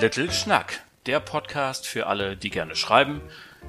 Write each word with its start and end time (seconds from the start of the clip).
Little 0.00 0.30
Schnack, 0.30 0.84
der 1.06 1.18
Podcast 1.18 1.84
für 1.84 2.06
alle, 2.06 2.36
die 2.36 2.50
gerne 2.50 2.76
schreiben, 2.76 3.20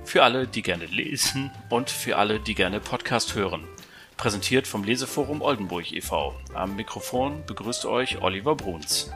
für 0.05 0.21
alle, 0.21 0.45
die 0.45 0.61
gerne 0.61 0.85
lesen 0.85 1.49
und 1.69 1.89
für 1.89 2.17
alle, 2.17 2.39
die 2.39 2.53
gerne 2.53 2.79
Podcast 2.79 3.33
hören. 3.33 3.67
Präsentiert 4.15 4.67
vom 4.67 4.83
Leseforum 4.83 5.41
Oldenburg 5.41 5.91
e.V. 5.91 6.39
Am 6.53 6.75
Mikrofon 6.75 7.43
begrüßt 7.47 7.85
euch 7.85 8.21
Oliver 8.21 8.55
Bruns. 8.55 9.09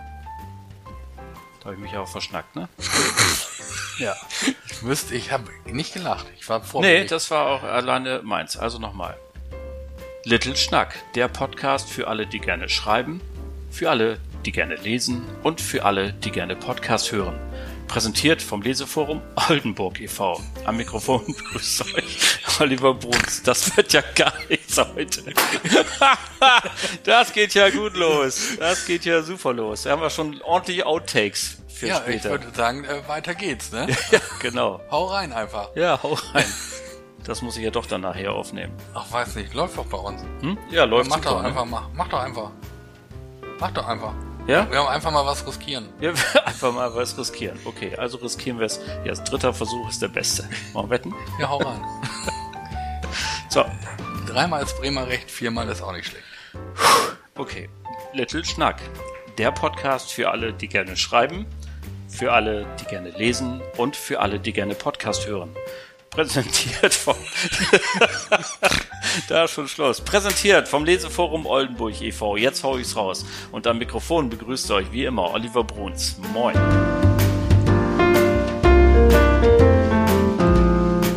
Da 1.60 1.66
habe 1.66 1.76
ich 1.76 1.82
mich 1.82 1.96
auch 1.96 2.08
verschnackt, 2.08 2.56
ne? 2.56 2.68
ja. 4.00 4.16
Ich 4.72 4.82
wüsste, 4.82 5.14
ich 5.14 5.32
habe 5.32 5.52
nicht 5.66 5.94
gelacht. 5.94 6.26
Ich 6.40 6.50
war 6.50 6.64
vor. 6.64 6.82
Nee, 6.82 7.06
das 7.06 7.30
war 7.30 7.46
auch 7.46 7.62
alleine 7.62 8.22
meins. 8.24 8.58
Also 8.58 8.80
nochmal. 8.80 9.16
Little 10.24 10.56
Schnack, 10.56 10.96
der 11.14 11.28
Podcast 11.28 11.92
für 11.92 12.08
alle, 12.08 12.26
die 12.26 12.40
gerne 12.40 12.70
schreiben, 12.70 13.22
für 13.70 13.92
alle, 13.92 14.18
die 14.44 14.52
gerne 14.52 14.76
lesen 14.76 15.24
und 15.44 15.62
für 15.62 15.86
alle, 15.86 16.14
die 16.14 16.32
gerne 16.32 16.56
Podcast 16.56 17.12
hören. 17.12 17.40
Präsentiert 17.88 18.42
vom 18.42 18.62
Leseforum 18.62 19.22
Oldenburg 19.50 20.00
e.V. 20.00 20.42
Am 20.66 20.78
Mikrofon 20.78 21.26
begrüßt 21.28 21.96
euch 21.96 22.40
Oliver 22.60 22.94
Bruns. 22.94 23.44
Das 23.44 23.76
wird 23.76 23.94
ja 23.94 24.02
gar 24.16 24.34
nichts 24.50 24.78
heute. 24.78 25.24
das 27.04 27.34
geht 27.34 27.54
ja 27.54 27.70
gut 27.70 27.96
los. 27.96 28.58
Das 28.58 28.86
geht 28.86 29.06
ja 29.06 29.22
super 29.22 29.54
los. 29.54 29.84
Da 29.84 29.92
haben 29.92 30.02
wir 30.02 30.10
schon 30.10 30.42
ordentliche 30.42 30.86
Outtakes 30.86 31.58
für 31.68 31.88
ja, 31.88 31.98
später. 31.98 32.34
ich 32.34 32.44
würde 32.44 32.56
sagen, 32.56 32.84
äh, 32.86 33.08
weiter 33.08 33.36
geht's, 33.36 33.72
ne? 33.72 33.88
ja, 34.12 34.20
genau. 34.40 34.82
Hau 34.90 35.06
rein 35.06 35.34
einfach. 35.34 35.70
Ja, 35.76 36.02
hau 36.02 36.18
rein. 36.34 36.46
Das 37.26 37.42
muss 37.42 37.58
ich 37.58 37.64
ja 37.64 37.72
doch 37.72 37.86
dann 37.86 38.02
nachher 38.02 38.34
aufnehmen. 38.34 38.74
Ach, 38.94 39.10
weiß 39.12 39.36
nicht. 39.36 39.54
Läuft 39.54 39.78
doch 39.78 39.86
bei 39.86 39.98
uns. 39.98 40.22
Hm? 40.42 40.58
Ja, 40.72 40.84
läuft 40.84 41.10
Mach 41.10 41.20
doch 41.20 41.32
super, 41.32 41.42
ne? 41.42 41.48
einfach. 41.50 41.66
Mach 41.94 42.08
doch 42.08 42.20
einfach. 42.20 42.52
Mach 43.60 43.72
doch 43.72 43.88
einfach. 43.88 44.14
Ja? 44.48 44.70
Wir 44.70 44.80
haben 44.80 44.90
einfach 44.90 45.12
mal 45.12 45.26
was 45.26 45.46
riskieren. 45.48 45.90
Ja, 46.02 46.12
einfach 46.46 46.74
mal 46.74 46.94
was 46.94 47.18
riskieren. 47.18 47.58
Okay, 47.66 47.96
also 47.96 48.18
riskieren 48.18 48.60
wir 48.60 48.66
es. 48.66 48.80
Ja, 49.04 49.10
das 49.12 49.24
dritter 49.24 49.54
Versuch 49.54 49.90
ist 49.90 50.02
der 50.02 50.10
beste. 50.10 50.48
Mal 50.74 50.90
wetten? 50.90 51.14
Ja, 51.40 51.50
hau 51.50 51.58
rein. 51.58 51.82
So, 53.50 53.64
Dreimal 54.26 54.64
ist 54.64 54.76
Bremer 54.80 55.06
recht, 55.08 55.30
viermal 55.30 55.70
ist 55.70 55.84
auch 55.84 55.92
nicht 55.92 56.08
schlecht. 56.08 56.26
okay. 57.36 57.70
Little 58.14 58.44
Schnack. 58.44 58.82
Der 59.38 59.52
Podcast 59.52 60.12
für 60.12 60.32
alle, 60.32 60.54
die 60.54 60.68
gerne 60.68 60.98
schreiben, 60.98 61.46
für 62.08 62.32
alle, 62.32 62.66
die 62.82 62.86
gerne 62.86 63.12
lesen 63.12 63.62
und 63.78 63.96
für 63.96 64.22
alle, 64.22 64.40
die 64.40 64.54
gerne 64.54 64.74
Podcast 64.74 65.28
hören. 65.28 65.56
Präsentiert 66.14 66.94
vom... 66.94 67.16
da 69.28 69.48
schon 69.48 69.68
Schluss. 69.68 70.00
Präsentiert 70.00 70.68
vom 70.68 70.86
Leseforum 70.86 71.48
Oldenburg 71.48 72.00
e.V. 72.02 72.38
Jetzt 72.38 72.64
hau 72.64 72.78
ich's 72.78 72.96
raus. 72.96 73.26
Und 73.52 73.66
am 73.66 73.80
Mikrofon 73.80 74.30
begrüßt 74.30 74.70
euch 74.70 74.92
wie 74.92 75.06
immer 75.06 75.32
Oliver 75.32 75.64
Bruns. 75.64 76.20
Moin. 76.32 76.56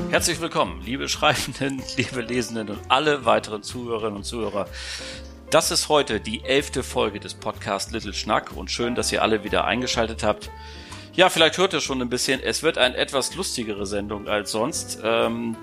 Herzlich 0.09 0.41
willkommen, 0.41 0.81
liebe 0.83 1.11
Schreibenden, 1.11 1.83
liebe 1.99 2.23
Lesenden 2.23 2.71
und 2.71 2.81
alle 2.89 3.27
weiteren 3.27 3.63
Zuhörerinnen 3.63 4.17
und 4.17 4.25
Zuhörer. 4.25 4.67
Das 5.51 5.71
ist 5.71 5.91
heute 5.91 6.21
die 6.21 6.43
elfte 6.43 6.83
Folge 6.83 7.21
des 7.21 7.35
Podcasts 7.35 7.93
Little 7.93 8.15
Schnack 8.15 8.57
und 8.57 8.71
schön, 8.71 8.95
dass 8.95 9.13
ihr 9.13 9.21
alle 9.21 9.45
wieder 9.45 9.67
eingeschaltet 9.67 10.23
habt. 10.23 10.51
Ja, 11.17 11.31
vielleicht 11.31 11.57
hört 11.57 11.73
ihr 11.73 11.81
schon 11.81 12.03
ein 12.03 12.11
bisschen, 12.11 12.43
es 12.43 12.63
wird 12.63 12.77
eine 12.77 12.95
etwas 12.95 13.35
lustigere 13.35 13.87
Sendung 13.87 14.29
als 14.29 14.51
sonst. 14.53 14.99
Ähm, 15.03 15.57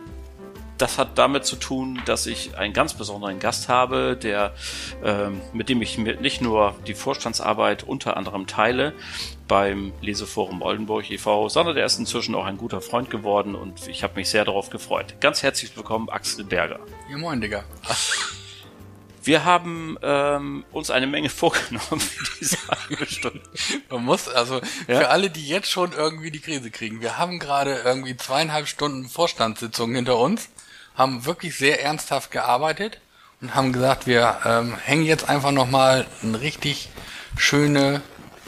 das 0.80 0.98
hat 0.98 1.20
damit 1.20 1.46
zu 1.46 1.58
tun, 1.58 2.02
dass 2.06 2.26
ich 2.26 2.58
einen 2.58 2.74
ganz 2.74 2.96
besonderen 2.96 3.38
Gast 3.38 3.70
habe, 3.70 4.18
der, 4.18 4.56
ähm, 5.04 5.42
mit 5.54 5.70
dem 5.70 5.84
ich 5.84 6.00
mir 6.00 6.20
nicht 6.20 6.42
nur 6.42 6.76
die 6.88 6.96
Vorstandsarbeit 6.96 7.84
unter 7.84 8.18
anderem 8.18 8.48
teile 8.48 8.94
beim 9.48 9.94
Leseforum 10.02 10.64
Oldenburg 10.64 11.12
e.V., 11.12 11.50
sondern 11.50 11.76
der 11.76 11.86
ist 11.86 12.00
inzwischen 12.00 12.34
auch 12.34 12.46
ein 12.46 12.58
guter 12.58 12.82
Freund 12.82 13.12
geworden 13.12 13.54
und 13.54 13.88
ich 13.88 14.04
habe 14.04 14.16
mich 14.16 14.30
sehr 14.30 14.46
darauf 14.46 14.72
gefreut. 14.72 15.14
Ganz 15.20 15.44
herzlich 15.44 15.78
willkommen, 15.78 16.10
Axel 16.10 16.46
Berger. 16.46 16.80
Ja, 17.12 17.18
moin, 17.18 17.40
Digga. 17.40 17.64
Wir 19.26 19.46
haben 19.46 19.98
ähm, 20.02 20.66
uns 20.72 20.90
eine 20.92 21.08
Menge 21.08 21.30
vorgenommen 21.42 22.00
für 22.02 22.24
diese 22.40 22.58
halbe 22.68 23.06
Stunde. 23.08 23.42
Man 23.90 24.04
muss, 24.06 24.28
also 24.28 24.62
Ja? 24.88 25.00
für 25.00 25.10
alle, 25.10 25.30
die 25.30 25.48
jetzt 25.48 25.70
schon 25.70 25.92
irgendwie 25.94 26.32
die 26.32 26.40
Krise 26.42 26.72
kriegen, 26.72 27.02
wir 27.02 27.18
haben 27.18 27.40
gerade 27.40 27.82
irgendwie 27.86 28.16
zweieinhalb 28.18 28.68
Stunden 28.68 29.08
Vorstandssitzung 29.10 29.96
hinter 29.96 30.18
uns, 30.18 30.50
haben 30.96 31.26
wirklich 31.26 31.58
sehr 31.58 31.82
ernsthaft 31.84 32.32
gearbeitet 32.32 33.00
und 33.42 33.56
haben 33.56 33.74
gesagt, 33.74 34.06
wir 34.08 34.40
ähm, 34.46 34.78
hängen 34.84 35.06
jetzt 35.06 35.28
einfach 35.30 35.52
nochmal 35.52 36.06
eine 36.22 36.40
richtig 36.42 36.90
schöne 37.38 38.02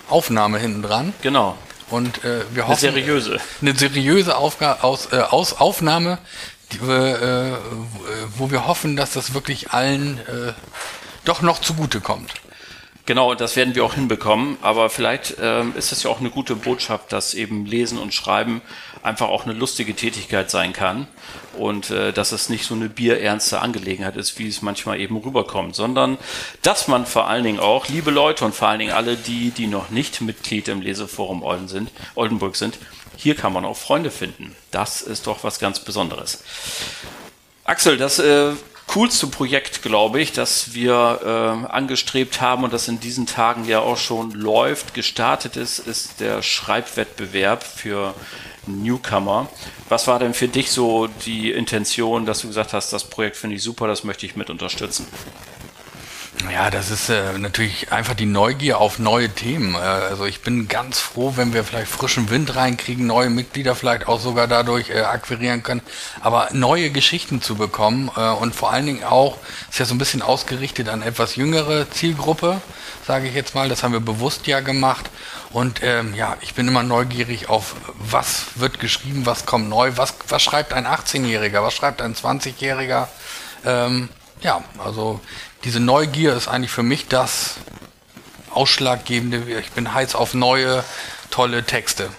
Aufnahme 0.09 0.59
hinten 0.59 0.84
dran. 0.84 1.14
Genau, 1.24 1.58
Und 1.90 2.24
äh, 2.24 2.41
wir 2.52 2.64
eine 2.64 2.68
hoffen, 2.74 2.80
seriöse. 2.81 3.40
eine 3.62 3.75
seriöse 3.75 4.38
Aufga 4.38 4.80
aus, 4.81 5.12
äh, 5.12 5.18
aus 5.22 5.53
Aufnahme, 5.53 6.19
äh, 6.81 7.50
äh, 7.52 7.58
wo 8.38 8.52
wir 8.52 8.68
hoffen, 8.68 8.96
dass 8.96 9.13
das 9.13 9.34
wirklich 9.34 9.72
allen 9.72 10.19
äh, 10.19 10.53
doch 11.25 11.41
noch 11.41 11.59
zugute 11.59 12.02
kommt. 12.02 12.34
Genau, 13.08 13.36
das 13.36 13.56
werden 13.56 13.75
wir 13.75 13.86
auch 13.86 13.94
hinbekommen. 13.94 14.58
Aber 14.63 14.90
vielleicht 14.90 15.35
ähm, 15.40 15.74
ist 15.78 15.91
es 15.91 16.02
ja 16.03 16.09
auch 16.09 16.19
eine 16.19 16.31
gute 16.31 16.56
Botschaft, 16.56 17.14
dass 17.14 17.35
eben 17.35 17.68
Lesen 17.68 18.00
und 18.00 18.16
Schreiben 18.16 18.62
einfach 19.03 19.28
auch 19.28 19.46
eine 19.46 19.53
lustige 19.53 19.94
Tätigkeit 19.94 20.50
sein 20.50 20.74
kann 20.74 21.06
und 21.56 21.91
äh, 21.91 22.12
dass 22.12 22.31
es 22.31 22.50
nicht 22.50 22.66
so 22.66 22.74
eine 22.74 22.90
bierernste 22.90 23.62
Angelegenheit 23.62 24.16
ist, 24.16 24.40
wie 24.40 24.47
es 24.47 24.64
manchmal 24.64 25.00
eben 25.00 25.16
rüberkommt, 25.18 25.75
sondern 25.75 26.18
dass 26.64 26.88
man 26.88 27.06
vor 27.06 27.28
allen 27.28 27.44
Dingen 27.44 27.59
auch, 27.59 27.88
liebe 27.88 28.09
Leute 28.09 28.44
und 28.44 28.56
vor 28.56 28.69
allen 28.69 28.80
Dingen 28.80 28.94
alle 28.94 29.16
die, 29.16 29.52
die 29.52 29.68
noch 29.68 29.91
nicht 29.91 30.22
Mitglied 30.22 30.68
im 30.68 30.81
Leseforum 30.81 31.44
Olden 31.44 31.68
sind, 31.68 31.91
Oldenburg 32.16 32.56
sind, 32.56 32.80
hier 33.18 33.36
kann 33.36 33.53
man 33.53 33.66
auch 33.66 33.78
Freunde 33.78 34.12
finden. 34.12 34.56
Das 34.72 35.02
ist 35.02 35.28
doch 35.28 35.44
was 35.44 35.59
ganz 35.59 35.80
Besonderes. 35.80 36.44
Axel, 37.64 37.98
das 37.98 38.20
äh, 38.20 38.52
coolste 38.88 39.28
Projekt, 39.28 39.81
glaube 39.81 40.22
ich, 40.22 40.31
das 40.31 40.74
wir 40.74 41.20
äh, 41.24 41.72
angestrebt 41.72 42.42
haben 42.42 42.64
und 42.64 42.74
das 42.74 42.88
in 42.88 43.00
diesen 43.00 43.26
Tagen 43.26 43.66
ja 43.66 43.80
auch 43.80 43.98
schon 43.98 44.31
läuft, 44.31 44.94
gestartet 44.94 45.58
ist, 45.58 45.80
ist 45.80 46.20
der 46.20 46.42
Schreibwettbewerb 46.42 47.64
für 47.64 48.14
Newcomer. 48.68 49.50
Was 49.90 50.08
war 50.08 50.20
denn 50.20 50.34
für 50.34 50.47
dich 50.47 50.72
so 50.72 51.08
die 51.26 51.52
Intention, 51.52 52.26
dass 52.26 52.42
du 52.42 52.47
gesagt 52.47 52.74
hast, 52.74 52.94
das 52.94 53.06
Projekt 53.06 53.38
finde 53.38 53.56
ich 53.56 53.64
super, 53.64 53.88
das 53.88 54.03
möchte 54.03 54.26
ich 54.26 54.36
mit 54.36 54.50
unterstützen? 54.50 55.08
Ja, 56.51 56.69
das 56.69 56.91
ist 56.91 57.09
äh, 57.09 57.38
natürlich 57.38 57.91
einfach 57.91 58.13
die 58.13 58.25
Neugier 58.25 58.79
auf 58.79 59.00
neue 59.00 59.29
Themen. 59.29 59.75
Äh, 59.75 59.78
also 59.78 60.25
ich 60.25 60.41
bin 60.41 60.67
ganz 60.67 61.00
froh, 61.00 61.33
wenn 61.35 61.53
wir 61.53 61.63
vielleicht 61.63 61.89
frischen 61.89 62.29
Wind 62.29 62.56
reinkriegen, 62.56 63.07
neue 63.07 63.29
Mitglieder 63.29 63.75
vielleicht 63.75 64.07
auch 64.07 64.19
sogar 64.19 64.47
dadurch 64.47 64.89
äh, 64.89 65.01
akquirieren 65.01 65.63
können. 65.63 65.81
Aber 66.22 66.50
neue 66.53 66.91
Geschichten 66.91 67.41
zu 67.41 67.55
bekommen 67.55 68.11
äh, 68.16 68.29
und 68.29 68.55
vor 68.55 68.72
allen 68.72 68.85
Dingen 68.85 69.03
auch, 69.03 69.38
ist 69.69 69.79
ja 69.79 69.85
so 69.85 69.95
ein 69.95 69.97
bisschen 69.97 70.22
ausgerichtet 70.22 70.89
an 70.89 71.01
etwas 71.01 71.35
jüngere 71.35 71.89
Zielgruppe, 71.89 72.61
sage 73.05 73.28
ich 73.28 73.34
jetzt 73.34 73.55
mal. 73.55 73.69
Das 73.69 73.84
haben 73.84 73.94
wir 73.94 74.00
bewusst 74.00 74.47
ja 74.47 74.59
gemacht. 74.59 75.09
Und 75.51 75.81
ähm, 75.84 76.13
ja, 76.16 76.38
ich 76.41 76.53
bin 76.53 76.67
immer 76.67 76.84
neugierig 76.84 77.50
auf, 77.50 77.75
was 77.97 78.45
wird 78.55 78.79
geschrieben, 78.79 79.25
was 79.25 79.45
kommt 79.45 79.69
neu, 79.69 79.94
was, 79.95 80.16
was 80.28 80.44
schreibt 80.44 80.73
ein 80.73 80.85
18-Jähriger, 80.85 81.63
was 81.63 81.73
schreibt 81.73 82.01
ein 82.01 82.13
20-Jähriger. 82.13 83.07
Ähm, 83.66 84.09
ja, 84.45 84.63
also 84.78 85.19
diese 85.63 85.79
Neugier 85.79 86.35
ist 86.35 86.47
eigentlich 86.47 86.72
für 86.72 86.83
mich 86.83 87.07
das 87.07 87.56
Ausschlaggebende. 88.51 89.59
Ich 89.59 89.72
bin 89.72 89.94
heiß 89.94 90.13
auf 90.13 90.35
neue, 90.35 90.83
tolle 91.31 91.63
Texte. 91.63 92.09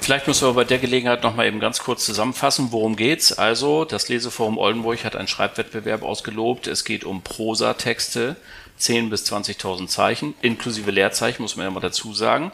Vielleicht 0.00 0.26
müssen 0.26 0.48
wir 0.48 0.54
bei 0.54 0.64
der 0.64 0.78
Gelegenheit 0.78 1.22
nochmal 1.22 1.46
eben 1.46 1.60
ganz 1.60 1.78
kurz 1.78 2.04
zusammenfassen, 2.04 2.72
worum 2.72 2.96
geht's. 2.96 3.32
Also, 3.32 3.84
das 3.84 4.08
Leseforum 4.08 4.58
Oldenburg 4.58 5.04
hat 5.04 5.14
einen 5.14 5.28
Schreibwettbewerb 5.28 6.02
ausgelobt. 6.02 6.66
Es 6.66 6.84
geht 6.84 7.04
um 7.04 7.22
Prosatexte, 7.22 8.34
10.000 8.80 9.10
bis 9.10 9.32
20.000 9.32 9.86
Zeichen, 9.86 10.34
inklusive 10.42 10.90
Leerzeichen, 10.90 11.42
muss 11.42 11.54
man 11.54 11.66
ja 11.66 11.70
mal 11.70 11.78
dazu 11.78 12.14
sagen. 12.14 12.50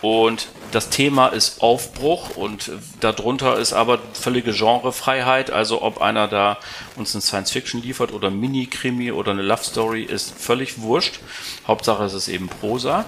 Und 0.00 0.48
das 0.70 0.90
Thema 0.90 1.28
ist 1.28 1.60
Aufbruch 1.60 2.36
und 2.36 2.70
darunter 3.00 3.58
ist 3.58 3.72
aber 3.72 3.98
völlige 4.12 4.52
Genrefreiheit. 4.52 5.50
Also 5.50 5.82
ob 5.82 6.00
einer 6.00 6.28
da 6.28 6.58
uns 6.96 7.14
eine 7.14 7.22
Science 7.22 7.50
Fiction 7.50 7.82
liefert 7.82 8.12
oder 8.12 8.30
Mini-Krimi 8.30 9.10
oder 9.10 9.32
eine 9.32 9.42
Love 9.42 9.64
Story 9.64 10.02
ist 10.02 10.38
völlig 10.38 10.80
wurscht. 10.80 11.20
Hauptsache 11.66 12.04
es 12.04 12.14
ist 12.14 12.28
eben 12.28 12.48
Prosa. 12.48 13.06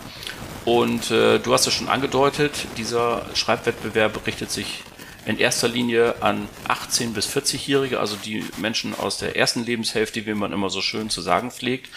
Und 0.65 1.11
äh, 1.11 1.39
du 1.39 1.53
hast 1.53 1.67
es 1.67 1.75
schon 1.75 1.89
angedeutet, 1.89 2.67
dieser 2.77 3.23
Schreibwettbewerb 3.35 4.27
richtet 4.27 4.51
sich 4.51 4.83
in 5.27 5.39
erster 5.39 5.69
Linie 5.69 6.23
an 6.23 6.49
18- 6.69 7.13
bis 7.13 7.27
40-Jährige, 7.29 8.01
also 8.01 8.17
die 8.17 8.45
Menschen 8.57 8.95
aus 8.95 9.19
der 9.19 9.37
ersten 9.37 9.65
Lebenshälfte, 9.65 10.27
wie 10.27 10.35
man 10.35 10.53
immer 10.53 10.71
so 10.71 10.81
schön 10.81 11.11
zu 11.11 11.21
sagen 11.21 11.51
pflegt. 11.51 11.89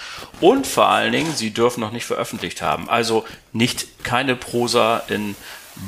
Und 0.41 0.67
vor 0.67 0.87
allen 0.89 1.11
Dingen, 1.11 1.33
sie 1.33 1.51
dürfen 1.51 1.81
noch 1.81 1.91
nicht 1.91 2.05
veröffentlicht 2.05 2.61
haben. 2.61 2.89
Also 2.89 3.25
nicht 3.53 4.03
keine 4.03 4.35
Prosa 4.35 5.03
in 5.07 5.35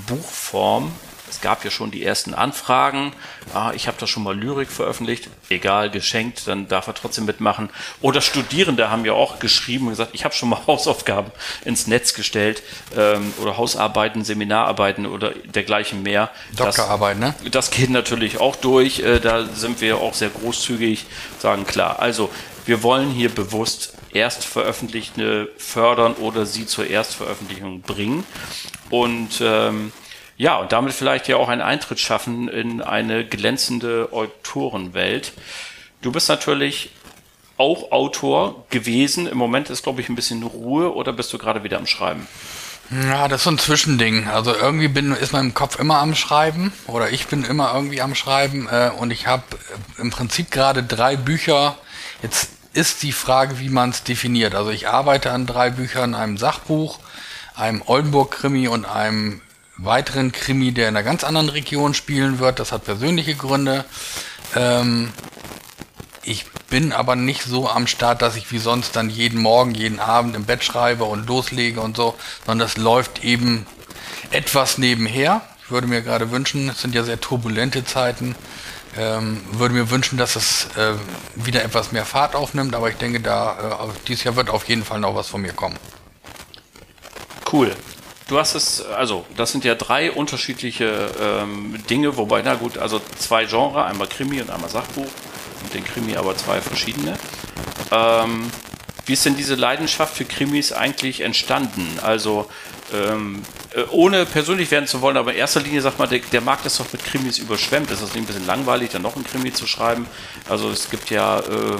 Buchform, 0.08 0.92
es 1.36 1.42
gab 1.42 1.66
ja 1.66 1.72
schon 1.72 1.92
die 1.92 2.02
ersten 2.02 2.34
Anfragen. 2.34 3.12
Ah, 3.54 3.74
ich 3.76 3.88
habe 3.88 3.98
da 4.00 4.08
schon 4.08 4.24
mal 4.24 4.34
Lyrik 4.38 4.70
veröffentlicht. 4.70 5.28
Egal, 5.50 5.90
geschenkt, 5.90 6.48
dann 6.48 6.70
darf 6.70 6.88
er 6.88 6.94
trotzdem 6.94 7.26
mitmachen. 7.26 7.70
Oder 8.02 8.22
Studierende 8.22 8.90
haben 8.90 9.04
ja 9.04 9.12
auch 9.12 9.40
geschrieben 9.40 9.88
und 9.88 9.92
gesagt, 9.92 10.12
ich 10.14 10.24
habe 10.24 10.34
schon 10.34 10.48
mal 10.48 10.62
Hausaufgaben 10.68 11.32
ins 11.66 11.88
Netz 11.88 12.14
gestellt 12.14 12.64
ähm, 12.96 13.34
oder 13.42 13.58
Hausarbeiten, 13.58 14.24
Seminararbeiten 14.24 15.06
oder 15.06 15.32
dergleichen 15.32 16.04
mehr. 16.04 16.30
Doktorarbeit, 16.56 17.20
ne? 17.20 17.36
Das 17.52 17.70
geht 17.70 17.90
natürlich 17.90 18.40
auch 18.40 18.56
durch. 18.56 19.00
Äh, 19.00 19.20
da 19.20 19.46
sind 19.46 19.82
wir 19.82 19.98
auch 19.98 20.14
sehr 20.14 20.30
großzügig, 20.30 21.06
sagen 21.40 21.66
klar. 21.66 22.00
Also 22.00 22.30
wir 22.66 22.82
wollen 22.82 23.12
hier 23.12 23.28
bewusst 23.28 23.94
Erstveröffentlichte 24.14 25.50
fördern 25.58 26.14
oder 26.14 26.46
sie 26.46 26.66
zur 26.66 26.88
Erstveröffentlichung 26.88 27.82
bringen. 27.82 28.24
Und 28.90 29.42
ähm, 29.42 29.92
ja, 30.38 30.58
und 30.58 30.72
damit 30.72 30.94
vielleicht 30.94 31.28
ja 31.28 31.38
auch 31.38 31.50
einen 31.50 31.62
Eintritt 31.62 32.00
schaffen 32.00 32.48
in 32.50 32.82
eine 32.82 33.26
glänzende 33.26 34.10
Autorenwelt. 34.12 35.32
Du 36.02 36.12
bist 36.12 36.28
natürlich 36.30 36.92
auch 37.58 37.92
Autor 37.92 38.66
gewesen. 38.70 39.28
Im 39.28 39.38
Moment 39.38 39.70
ist, 39.70 39.84
glaube 39.84 40.02
ich, 40.02 40.10
ein 40.10 40.16
bisschen 40.16 40.44
Ruhe 40.44 40.94
oder 40.94 41.14
bist 41.14 41.32
du 41.32 41.38
gerade 41.38 41.64
wieder 41.64 41.78
am 41.78 41.88
Schreiben? 41.88 42.28
Ja, 42.92 43.28
das 43.28 43.40
ist 43.40 43.44
so 43.46 43.52
ein 43.52 43.58
Zwischending. 43.58 44.28
Also 44.28 44.54
irgendwie 44.54 44.88
bin, 44.88 45.12
ist 45.14 45.34
mein 45.34 45.54
Kopf 45.54 45.80
immer 45.80 46.00
am 46.00 46.14
Schreiben 46.14 46.72
oder 46.88 47.10
ich 47.10 47.28
bin 47.28 47.44
immer 47.44 47.74
irgendwie 47.74 48.02
am 48.02 48.14
Schreiben 48.14 48.68
äh, 48.70 48.92
und 48.98 49.12
ich 49.12 49.26
habe 49.28 49.44
äh, 49.98 50.02
im 50.02 50.12
Prinzip 50.12 50.52
gerade 50.52 50.84
drei 50.84 51.16
Bücher. 51.16 51.78
Jetzt 52.22 52.50
ist 52.74 53.02
die 53.02 53.12
Frage, 53.12 53.60
wie 53.60 53.70
man 53.70 53.90
es 53.90 54.04
definiert. 54.04 54.54
Also 54.54 54.70
ich 54.70 54.88
arbeite 54.88 55.32
an 55.32 55.48
drei 55.48 55.72
Büchern, 55.72 56.14
einem 56.14 56.38
Sachbuch, 56.38 57.00
einem 57.56 57.82
Oldenburg-Krimi 57.86 58.68
und 58.68 58.86
einem 58.86 59.42
weiteren 59.78 60.32
Krimi, 60.32 60.72
der 60.72 60.90
in 60.90 60.96
einer 60.96 61.04
ganz 61.04 61.24
anderen 61.24 61.50
Region 61.50 61.94
spielen 61.94 62.40
wird. 62.40 62.60
Das 62.60 62.72
hat 62.72 62.86
persönliche 62.86 63.36
Gründe. 63.36 63.86
Ähm, 64.56 65.12
ich 66.24 66.46
bin 66.70 66.92
aber 66.92 67.16
nicht 67.16 67.44
so 67.44 67.70
am 67.70 67.88
Start, 67.88 68.22
dass 68.22 68.36
ich 68.36 68.52
wie 68.52 68.58
sonst 68.58 68.96
dann 68.96 69.10
jeden 69.10 69.40
Morgen, 69.42 69.76
jeden 69.76 70.00
Abend 70.00 70.36
im 70.36 70.46
Bett 70.46 70.64
schreibe 70.64 71.04
und 71.04 71.28
loslege 71.28 71.82
und 71.82 71.96
so, 71.96 72.16
sondern 72.46 72.68
das 72.68 72.78
läuft 72.78 73.24
eben 73.24 73.66
etwas 74.32 74.78
nebenher. 74.78 75.42
Ich 75.64 75.72
würde 75.72 75.88
mir 75.88 76.02
gerade 76.02 76.32
wünschen, 76.32 76.70
es 76.70 76.82
sind 76.82 76.96
ja 76.96 77.04
sehr 77.04 77.20
turbulente 77.20 77.86
Zeiten, 77.86 78.36
ähm, 78.98 79.42
würde 79.52 79.76
mir 79.76 79.90
wünschen, 79.90 80.18
dass 80.18 80.36
es 80.36 80.68
äh, 80.78 80.94
wieder 81.36 81.64
etwas 81.64 81.92
mehr 81.92 82.06
Fahrt 82.06 82.36
aufnimmt, 82.36 82.76
aber 82.76 82.90
ich 82.90 82.98
denke, 82.98 83.20
da 83.20 83.88
äh, 83.88 83.94
dieses 84.08 84.24
Jahr 84.24 84.36
wird 84.36 84.50
auf 84.50 84.68
jeden 84.68 84.84
Fall 84.84 85.00
noch 85.00 85.16
was 85.16 85.28
von 85.28 85.42
mir 85.42 85.54
kommen. 85.54 85.78
Cool. 87.52 87.76
Du 88.28 88.40
hast 88.40 88.56
es, 88.56 88.82
also 88.82 89.24
das 89.38 89.52
sind 89.52 89.66
ja 89.66 89.76
drei 89.76 90.12
unterschiedliche 90.12 91.12
ähm, 91.22 91.84
Dinge, 91.90 92.18
wobei, 92.18 92.42
na 92.42 92.56
gut, 92.56 92.78
also 92.80 93.00
zwei 93.20 93.46
Genre, 93.46 93.86
einmal 93.86 94.08
Krimi 94.08 94.42
und 94.42 94.50
einmal 94.50 94.70
Sachbuch 94.70 95.06
und 95.64 95.74
den 95.74 95.84
Krimi 95.84 96.16
aber 96.16 96.36
zwei 96.36 96.60
verschiedene. 96.60 97.18
Ähm, 97.92 98.50
wie 99.06 99.14
ist 99.14 99.26
denn 99.26 99.38
diese 99.38 99.54
Leidenschaft 99.54 100.16
für 100.16 100.26
Krimis 100.26 100.72
eigentlich 100.72 101.22
entstanden? 101.22 102.00
Also 102.02 102.50
ähm, 102.92 103.44
äh, 103.76 103.84
ohne 103.92 104.26
persönlich 104.26 104.72
werden 104.72 104.88
zu 104.88 105.02
wollen, 105.02 105.18
aber 105.18 105.34
in 105.34 105.38
erster 105.38 105.60
Linie 105.60 105.82
sagt 105.82 106.00
man, 106.00 106.10
der, 106.10 106.20
der, 106.20 106.42
Markt 106.42 106.66
ist 106.66 106.80
doch 106.80 106.92
mit 106.92 107.06
Krimis 107.06 107.38
überschwemmt. 107.38 107.92
Ist 107.92 108.02
das 108.02 108.16
nicht 108.16 108.24
ein 108.24 108.26
bisschen 108.26 108.48
langweilig, 108.48 108.90
dann 108.90 109.04
noch 109.04 109.16
ein 109.16 109.24
Krimi 109.24 109.54
zu 109.54 109.68
schreiben? 109.68 110.08
Also 110.50 110.72
es 110.72 110.90
gibt 110.90 111.12
ja 111.12 111.40
äh, 111.40 111.78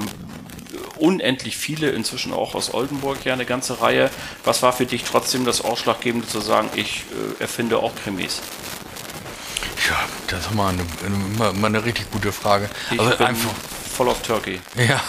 unendlich 0.98 1.58
viele, 1.58 1.90
inzwischen 1.90 2.34
auch 2.34 2.56
aus 2.56 2.74
Oldenburg 2.74 3.26
ja 3.26 3.34
eine 3.34 3.46
ganze 3.46 3.82
Reihe. 3.82 4.10
Was 4.44 4.62
war 4.62 4.74
für 4.74 4.86
dich 4.86 5.04
trotzdem 5.04 5.46
das 5.46 5.62
Ausschlaggebende 5.62 6.28
zu 6.28 6.40
sagen, 6.40 6.70
ich 6.76 7.04
äh, 7.40 7.42
erfinde 7.42 7.80
auch 7.80 7.94
Krimis? 7.96 8.42
Ja, 9.90 9.98
das 10.28 10.48
ist 10.48 10.54
mal 10.54 10.74
eine, 10.74 11.54
mal 11.54 11.68
eine 11.68 11.86
richtig 11.86 12.10
gute 12.12 12.32
Frage. 12.32 12.70
Ich 12.92 13.00
also 13.00 13.24
einfach 13.24 13.52
voll 13.96 14.10
auf 14.10 14.22
Turkey. 14.22 14.60
Ja, 14.76 15.00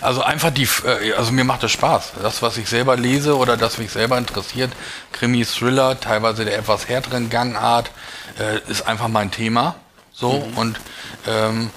also 0.00 0.22
einfach 0.22 0.50
die, 0.50 0.68
äh, 0.84 1.12
also 1.14 1.32
mir 1.32 1.44
macht 1.44 1.62
das 1.62 1.72
Spaß. 1.72 2.12
Das, 2.22 2.42
was 2.42 2.56
ich 2.56 2.68
selber 2.68 2.96
lese 2.96 3.36
oder 3.36 3.56
das 3.56 3.78
mich 3.78 3.90
selber 3.90 4.18
interessiert, 4.18 4.72
Krimi, 5.12 5.44
Thriller, 5.44 5.98
teilweise 5.98 6.44
der 6.44 6.58
etwas 6.58 6.88
härteren 6.88 7.30
Gangart, 7.30 7.90
äh, 8.38 8.58
ist 8.70 8.86
einfach 8.86 9.08
mein 9.08 9.30
Thema. 9.30 9.76
So 10.12 10.32
mhm. 10.32 10.58
und 10.58 10.80
ähm, 11.26 11.70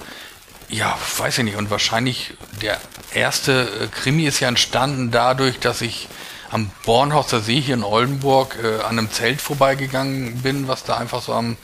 ja, 0.69 0.97
weiß 1.17 1.37
ich 1.39 1.43
nicht. 1.43 1.57
Und 1.57 1.69
wahrscheinlich 1.69 2.33
der 2.61 2.79
erste 3.13 3.61
äh, 3.61 3.87
Krimi 3.87 4.25
ist 4.25 4.39
ja 4.39 4.47
entstanden 4.47 5.11
dadurch, 5.11 5.59
dass 5.59 5.81
ich 5.81 6.07
am 6.49 6.69
Bornhauser 6.85 7.41
See 7.41 7.59
hier 7.59 7.75
in 7.75 7.83
Oldenburg 7.83 8.57
äh, 8.61 8.81
an 8.81 8.97
einem 8.97 9.11
Zelt 9.11 9.41
vorbeigegangen 9.41 10.41
bin, 10.41 10.67
was 10.67 10.83
da 10.83 10.97
einfach 10.97 11.21
so 11.21 11.33
am 11.33 11.57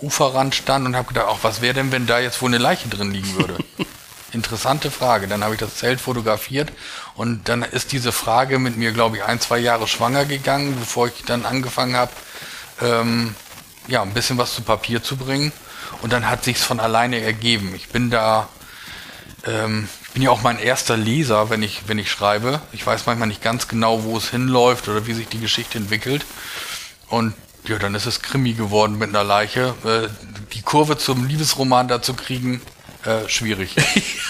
Uferrand 0.00 0.54
stand 0.54 0.86
und 0.86 0.96
habe 0.96 1.08
gedacht, 1.08 1.26
auch 1.26 1.40
was 1.42 1.60
wäre 1.60 1.74
denn, 1.74 1.90
wenn 1.90 2.06
da 2.06 2.20
jetzt 2.20 2.40
wohl 2.40 2.50
eine 2.50 2.58
Leiche 2.58 2.88
drin 2.88 3.10
liegen 3.10 3.34
würde? 3.36 3.58
Interessante 4.32 4.90
Frage. 4.90 5.26
Dann 5.26 5.42
habe 5.42 5.54
ich 5.54 5.60
das 5.60 5.76
Zelt 5.76 6.00
fotografiert 6.00 6.70
und 7.14 7.48
dann 7.48 7.62
ist 7.62 7.92
diese 7.92 8.12
Frage 8.12 8.58
mit 8.58 8.76
mir, 8.76 8.92
glaube 8.92 9.16
ich, 9.16 9.24
ein, 9.24 9.40
zwei 9.40 9.58
Jahre 9.58 9.88
schwanger 9.88 10.24
gegangen, 10.24 10.76
bevor 10.78 11.08
ich 11.08 11.24
dann 11.24 11.46
angefangen 11.46 11.96
habe, 11.96 12.12
ähm, 12.82 13.34
ja, 13.88 14.02
ein 14.02 14.12
bisschen 14.12 14.38
was 14.38 14.54
zu 14.54 14.62
Papier 14.62 15.02
zu 15.02 15.16
bringen. 15.16 15.52
Und 16.02 16.12
dann 16.12 16.28
hat 16.28 16.44
sich's 16.44 16.62
von 16.62 16.80
alleine 16.80 17.20
ergeben. 17.20 17.74
Ich 17.74 17.88
bin 17.88 18.10
da, 18.10 18.48
ähm, 19.46 19.88
ich 20.02 20.10
bin 20.10 20.22
ja 20.22 20.30
auch 20.30 20.42
mein 20.42 20.58
erster 20.58 20.96
Leser, 20.96 21.50
wenn 21.50 21.62
ich, 21.62 21.82
wenn 21.86 21.98
ich 21.98 22.10
schreibe. 22.10 22.60
Ich 22.72 22.86
weiß 22.86 23.06
manchmal 23.06 23.28
nicht 23.28 23.42
ganz 23.42 23.68
genau, 23.68 24.04
wo 24.04 24.16
es 24.16 24.30
hinläuft 24.30 24.88
oder 24.88 25.06
wie 25.06 25.14
sich 25.14 25.28
die 25.28 25.40
Geschichte 25.40 25.78
entwickelt. 25.78 26.24
Und 27.08 27.34
ja, 27.64 27.78
dann 27.78 27.94
ist 27.94 28.06
es 28.06 28.22
Krimi 28.22 28.54
geworden 28.54 28.98
mit 28.98 29.10
einer 29.10 29.24
Leiche. 29.24 29.74
Äh, 29.84 30.08
die 30.54 30.62
Kurve 30.62 30.96
zum 30.98 31.26
Liebesroman 31.26 31.88
dazu 31.88 32.14
kriegen, 32.14 32.60
äh, 33.04 33.28
schwierig. 33.28 33.76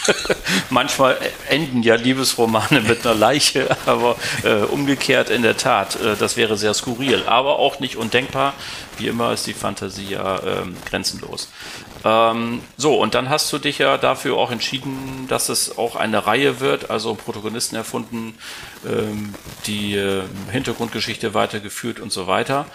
Manchmal 0.70 1.19
enden 1.49 1.82
ja 1.82 1.94
Liebesromane 1.94 2.82
mit 2.82 3.06
einer 3.06 3.15
Leiche, 3.15 3.75
aber 3.87 4.17
äh, 4.43 4.56
umgekehrt 4.65 5.31
in 5.31 5.43
der 5.43 5.56
Tat, 5.56 5.97
äh, 5.97 6.17
das 6.17 6.37
wäre 6.37 6.56
sehr 6.56 6.75
skurril, 6.75 7.25
aber 7.26 7.59
auch 7.59 7.81
nicht 7.81 7.97
undenkbar. 7.97 8.55
Wie 8.99 9.06
immer 9.06 9.32
ist 9.32 9.47
die 9.47 9.55
Fantasie 9.55 10.11
ja 10.11 10.43
ähm, 10.43 10.76
grenzenlos. 10.85 11.49
Ähm, 12.05 12.62
so, 12.76 13.00
und 13.00 13.15
dann 13.15 13.29
hast 13.29 13.53
du 13.53 13.59
dich 13.59 13.79
ja 13.79 13.97
dafür 13.97 14.37
auch 14.37 14.50
entschieden, 14.50 15.26
dass 15.29 15.49
es 15.49 15.79
auch 15.79 15.97
eine 15.97 16.26
Reihe 16.26 16.61
wird, 16.61 16.91
also 16.91 17.15
Protagonisten 17.15 17.76
erfunden, 17.76 18.38
ähm, 18.87 19.35
die 19.67 19.97
äh, 19.97 20.23
Hintergrundgeschichte 20.53 21.35
weitergeführt 21.35 22.00
und 22.00 22.12
so 22.12 22.26
weiter. 22.26 22.67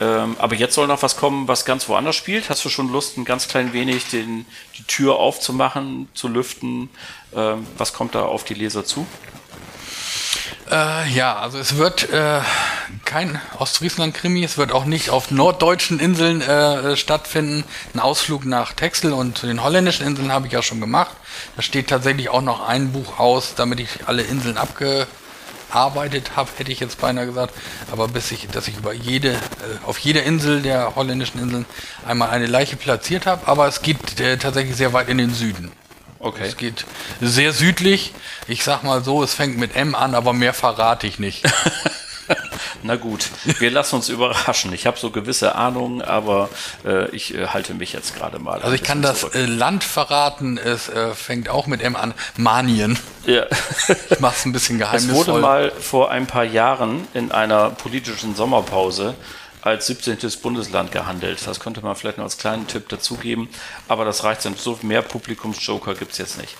Ähm, 0.00 0.36
aber 0.38 0.54
jetzt 0.54 0.74
soll 0.74 0.86
noch 0.86 1.02
was 1.02 1.16
kommen, 1.16 1.48
was 1.48 1.64
ganz 1.64 1.88
woanders 1.88 2.16
spielt. 2.16 2.50
Hast 2.50 2.64
du 2.64 2.68
schon 2.68 2.92
Lust, 2.92 3.16
ein 3.16 3.24
ganz 3.24 3.48
klein 3.48 3.72
wenig 3.72 4.08
den, 4.10 4.46
die 4.76 4.84
Tür 4.84 5.16
aufzumachen, 5.16 6.08
zu 6.14 6.28
lüften? 6.28 6.88
Ähm, 7.34 7.66
was 7.76 7.92
kommt 7.92 8.14
da 8.14 8.22
auf 8.22 8.44
die 8.44 8.54
Leser 8.54 8.84
zu? 8.84 9.06
Äh, 10.70 11.08
ja, 11.10 11.36
also 11.38 11.58
es 11.58 11.76
wird 11.76 12.10
äh, 12.10 12.40
kein 13.04 13.40
Ostfriesland-Krimi, 13.58 14.44
es 14.44 14.58
wird 14.58 14.72
auch 14.72 14.84
nicht 14.84 15.10
auf 15.10 15.30
norddeutschen 15.30 15.98
Inseln 15.98 16.42
äh, 16.42 16.94
stattfinden. 16.96 17.64
Ein 17.94 18.00
Ausflug 18.00 18.44
nach 18.44 18.74
Texel 18.74 19.12
und 19.12 19.38
zu 19.38 19.46
den 19.46 19.62
holländischen 19.62 20.06
Inseln 20.06 20.30
habe 20.30 20.46
ich 20.46 20.52
ja 20.52 20.62
schon 20.62 20.80
gemacht. 20.80 21.16
Da 21.56 21.62
steht 21.62 21.88
tatsächlich 21.88 22.28
auch 22.28 22.42
noch 22.42 22.66
ein 22.68 22.92
Buch 22.92 23.18
aus, 23.18 23.54
damit 23.56 23.80
ich 23.80 24.06
alle 24.06 24.22
Inseln 24.22 24.58
abge 24.58 25.06
gearbeitet 25.68 26.36
habe, 26.36 26.50
hätte 26.56 26.72
ich 26.72 26.80
jetzt 26.80 27.00
beinahe 27.00 27.26
gesagt. 27.26 27.54
Aber 27.90 28.08
bis 28.08 28.30
ich, 28.32 28.48
dass 28.48 28.68
ich 28.68 28.76
über 28.76 28.92
jede, 28.92 29.32
äh, 29.32 29.36
auf 29.86 29.98
jeder 29.98 30.22
Insel 30.22 30.62
der 30.62 30.94
holländischen 30.96 31.40
Inseln 31.40 31.66
einmal 32.06 32.30
eine 32.30 32.46
Leiche 32.46 32.76
platziert 32.76 33.26
habe. 33.26 33.46
Aber 33.46 33.66
es 33.66 33.82
geht 33.82 34.20
äh, 34.20 34.36
tatsächlich 34.36 34.76
sehr 34.76 34.92
weit 34.92 35.08
in 35.08 35.18
den 35.18 35.32
Süden. 35.32 35.72
Okay. 36.20 36.46
Es 36.46 36.56
geht 36.56 36.84
sehr 37.20 37.52
südlich. 37.52 38.12
Ich 38.48 38.64
sag 38.64 38.82
mal 38.82 39.04
so, 39.04 39.22
es 39.22 39.34
fängt 39.34 39.56
mit 39.56 39.76
M 39.76 39.94
an, 39.94 40.14
aber 40.14 40.32
mehr 40.32 40.52
verrate 40.52 41.06
ich 41.06 41.18
nicht. 41.18 41.44
Na 42.88 42.96
gut, 42.96 43.28
wir 43.58 43.70
lassen 43.70 43.96
uns 43.96 44.08
überraschen. 44.08 44.72
Ich 44.72 44.86
habe 44.86 44.98
so 44.98 45.10
gewisse 45.10 45.54
Ahnungen, 45.54 46.00
aber 46.00 46.48
äh, 46.86 47.10
ich 47.10 47.34
äh, 47.34 47.48
halte 47.48 47.74
mich 47.74 47.92
jetzt 47.92 48.16
gerade 48.16 48.38
mal. 48.38 48.62
Also 48.62 48.74
ich 48.74 48.82
kann 48.82 49.02
das 49.02 49.24
äh, 49.24 49.44
Land 49.44 49.84
verraten, 49.84 50.56
es 50.56 50.88
äh, 50.88 51.12
fängt 51.12 51.50
auch 51.50 51.66
mit 51.66 51.82
M 51.82 51.96
an. 51.96 52.14
Manien. 52.38 52.98
Ja. 53.26 53.44
ich 54.10 54.20
mache 54.20 54.36
es 54.38 54.46
ein 54.46 54.52
bisschen 54.52 54.78
geheimnisvoll. 54.78 55.20
Es 55.20 55.28
wurde 55.28 55.40
mal 55.42 55.70
vor 55.70 56.10
ein 56.10 56.26
paar 56.26 56.44
Jahren 56.44 57.06
in 57.12 57.30
einer 57.30 57.68
politischen 57.68 58.34
Sommerpause 58.34 59.14
als 59.60 59.86
17. 59.88 60.16
Bundesland 60.42 60.90
gehandelt. 60.90 61.46
Das 61.46 61.60
könnte 61.60 61.82
man 61.82 61.94
vielleicht 61.94 62.16
noch 62.16 62.24
als 62.24 62.38
kleinen 62.38 62.68
Tipp 62.68 62.88
dazugeben, 62.88 63.50
aber 63.86 64.06
das 64.06 64.24
reicht 64.24 64.46
dann. 64.46 64.54
So 64.54 64.78
mehr 64.80 65.02
Publikumsjoker 65.02 65.94
gibt 65.94 66.12
es 66.12 66.18
jetzt 66.18 66.38
nicht. 66.38 66.56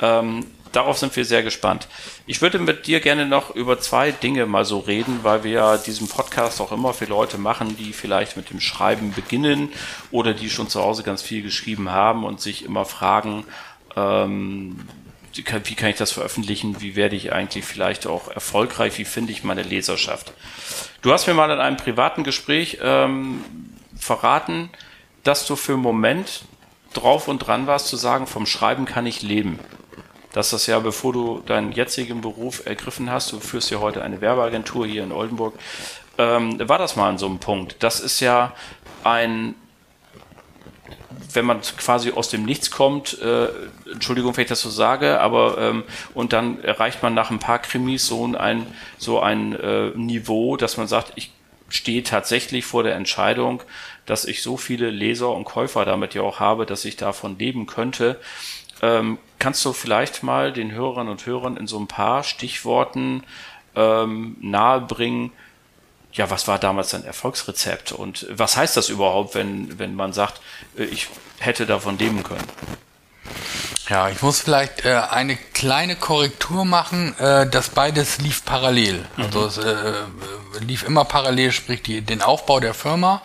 Ähm, 0.00 0.46
darauf 0.72 0.98
sind 0.98 1.14
wir 1.14 1.24
sehr 1.24 1.42
gespannt. 1.42 1.88
Ich 2.26 2.42
würde 2.42 2.58
mit 2.58 2.86
dir 2.86 3.00
gerne 3.00 3.26
noch 3.26 3.54
über 3.54 3.78
zwei 3.80 4.10
Dinge 4.10 4.46
mal 4.46 4.64
so 4.64 4.78
reden, 4.78 5.20
weil 5.22 5.44
wir 5.44 5.52
ja 5.52 5.76
diesen 5.76 6.08
Podcast 6.08 6.60
auch 6.60 6.72
immer 6.72 6.94
für 6.94 7.04
Leute 7.04 7.38
machen, 7.38 7.76
die 7.76 7.92
vielleicht 7.92 8.36
mit 8.36 8.50
dem 8.50 8.60
Schreiben 8.60 9.12
beginnen 9.12 9.70
oder 10.10 10.34
die 10.34 10.50
schon 10.50 10.68
zu 10.68 10.82
Hause 10.82 11.02
ganz 11.02 11.22
viel 11.22 11.42
geschrieben 11.42 11.90
haben 11.90 12.24
und 12.24 12.40
sich 12.40 12.64
immer 12.64 12.84
fragen, 12.84 13.44
ähm, 13.96 14.80
wie 15.34 15.74
kann 15.74 15.90
ich 15.90 15.96
das 15.96 16.12
veröffentlichen? 16.12 16.80
Wie 16.80 16.94
werde 16.94 17.16
ich 17.16 17.32
eigentlich 17.32 17.64
vielleicht 17.64 18.06
auch 18.06 18.28
erfolgreich? 18.28 18.98
Wie 18.98 19.04
finde 19.04 19.32
ich 19.32 19.44
meine 19.44 19.62
Leserschaft? 19.62 20.32
Du 21.00 21.12
hast 21.12 21.26
mir 21.26 21.34
mal 21.34 21.50
in 21.50 21.58
einem 21.58 21.78
privaten 21.78 22.22
Gespräch 22.22 22.78
ähm, 22.82 23.42
verraten, 23.96 24.70
dass 25.24 25.46
du 25.46 25.56
für 25.56 25.72
einen 25.72 25.82
Moment 25.82 26.44
drauf 26.92 27.28
und 27.28 27.38
dran 27.38 27.66
warst 27.66 27.88
zu 27.88 27.96
sagen, 27.96 28.26
vom 28.26 28.44
Schreiben 28.44 28.84
kann 28.84 29.06
ich 29.06 29.22
leben? 29.22 29.58
Dass 30.32 30.50
das 30.50 30.66
ja, 30.66 30.78
bevor 30.78 31.12
du 31.12 31.42
deinen 31.46 31.72
jetzigen 31.72 32.20
Beruf 32.20 32.66
ergriffen 32.66 33.10
hast, 33.10 33.32
du 33.32 33.40
führst 33.40 33.70
ja 33.70 33.80
heute 33.80 34.02
eine 34.02 34.20
Werbeagentur 34.20 34.86
hier 34.86 35.02
in 35.02 35.12
Oldenburg, 35.12 35.54
ähm, 36.18 36.58
war 36.68 36.78
das 36.78 36.96
mal 36.96 37.08
an 37.08 37.18
so 37.18 37.26
einem 37.26 37.38
Punkt? 37.38 37.76
Das 37.80 38.00
ist 38.00 38.20
ja 38.20 38.52
ein 39.04 39.54
wenn 41.34 41.44
man 41.44 41.60
quasi 41.78 42.12
aus 42.12 42.28
dem 42.28 42.44
Nichts 42.44 42.70
kommt, 42.70 43.20
äh, 43.20 43.48
Entschuldigung, 43.90 44.36
wenn 44.36 44.42
ich 44.42 44.48
das 44.48 44.60
so 44.60 44.70
sage, 44.70 45.20
aber 45.20 45.58
ähm, 45.58 45.84
und 46.14 46.32
dann 46.32 46.62
erreicht 46.62 47.02
man 47.02 47.14
nach 47.14 47.30
ein 47.30 47.38
paar 47.38 47.58
Krimis 47.58 48.06
so 48.06 48.24
ein 48.36 48.66
so 48.98 49.20
ein 49.20 49.58
äh, 49.58 49.90
Niveau, 49.90 50.56
dass 50.56 50.76
man 50.76 50.88
sagt, 50.88 51.12
ich 51.16 51.32
stehe 51.68 52.02
tatsächlich 52.02 52.66
vor 52.66 52.82
der 52.82 52.94
Entscheidung, 52.94 53.62
dass 54.04 54.24
ich 54.24 54.42
so 54.42 54.56
viele 54.56 54.90
Leser 54.90 55.30
und 55.30 55.44
Käufer 55.44 55.84
damit 55.84 56.14
ja 56.14 56.22
auch 56.22 56.38
habe, 56.38 56.66
dass 56.66 56.84
ich 56.84 56.96
davon 56.96 57.38
leben 57.38 57.66
könnte. 57.66 58.20
Ähm, 58.82 59.18
kannst 59.42 59.64
du 59.64 59.72
vielleicht 59.72 60.22
mal 60.22 60.52
den 60.52 60.70
Hörerinnen 60.70 61.08
und 61.08 61.26
Hörern 61.26 61.56
in 61.56 61.66
so 61.66 61.76
ein 61.76 61.88
paar 61.88 62.22
Stichworten 62.22 63.24
ähm, 63.74 64.36
nahebringen, 64.40 65.32
ja, 66.12 66.30
was 66.30 66.46
war 66.46 66.60
damals 66.60 66.90
dein 66.90 67.02
Erfolgsrezept 67.04 67.90
und 67.90 68.24
was 68.30 68.56
heißt 68.56 68.76
das 68.76 68.88
überhaupt, 68.88 69.34
wenn, 69.34 69.80
wenn 69.80 69.96
man 69.96 70.12
sagt, 70.12 70.40
äh, 70.78 70.84
ich 70.84 71.08
hätte 71.40 71.66
davon 71.66 71.98
leben 71.98 72.22
können? 72.22 72.46
Ja, 73.88 74.08
ich 74.08 74.22
muss 74.22 74.40
vielleicht 74.40 74.84
äh, 74.84 74.94
eine 75.10 75.36
kleine 75.36 75.96
Korrektur 75.96 76.64
machen. 76.64 77.18
Äh, 77.18 77.50
das 77.50 77.70
beides 77.70 78.18
lief 78.18 78.44
parallel. 78.44 79.04
Mhm. 79.16 79.24
Also 79.24 79.46
es 79.46 79.58
äh, 79.58 79.94
lief 80.60 80.84
immer 80.84 81.04
parallel, 81.04 81.50
sprich 81.50 81.82
die, 81.82 82.00
den 82.00 82.22
Aufbau 82.22 82.60
der 82.60 82.74
Firma, 82.74 83.22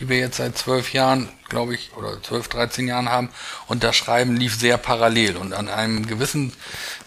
die 0.00 0.08
wir 0.08 0.18
jetzt 0.18 0.38
seit 0.38 0.58
zwölf 0.58 0.92
Jahren, 0.92 1.28
glaube 1.50 1.74
ich, 1.74 1.90
oder 1.96 2.22
zwölf, 2.22 2.48
dreizehn 2.48 2.88
Jahren 2.88 3.10
haben, 3.10 3.28
und 3.66 3.84
das 3.84 3.94
Schreiben 3.94 4.36
lief 4.36 4.58
sehr 4.58 4.78
parallel. 4.78 5.36
Und 5.36 5.52
an 5.52 5.68
einem 5.68 6.06
gewissen 6.06 6.54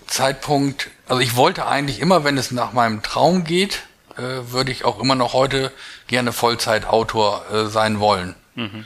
Zeitpunkt, 0.05 0.91
also 1.07 1.21
ich 1.21 1.35
wollte 1.35 1.65
eigentlich 1.65 1.99
immer, 1.99 2.23
wenn 2.23 2.37
es 2.37 2.51
nach 2.51 2.73
meinem 2.73 3.01
Traum 3.01 3.43
geht, 3.43 3.83
äh, 4.15 4.51
würde 4.51 4.71
ich 4.71 4.85
auch 4.85 4.99
immer 4.99 5.15
noch 5.15 5.33
heute 5.33 5.71
gerne 6.05 6.31
Vollzeitautor 6.31 7.45
äh, 7.51 7.65
sein 7.65 7.99
wollen. 7.99 8.35
Mhm. 8.53 8.85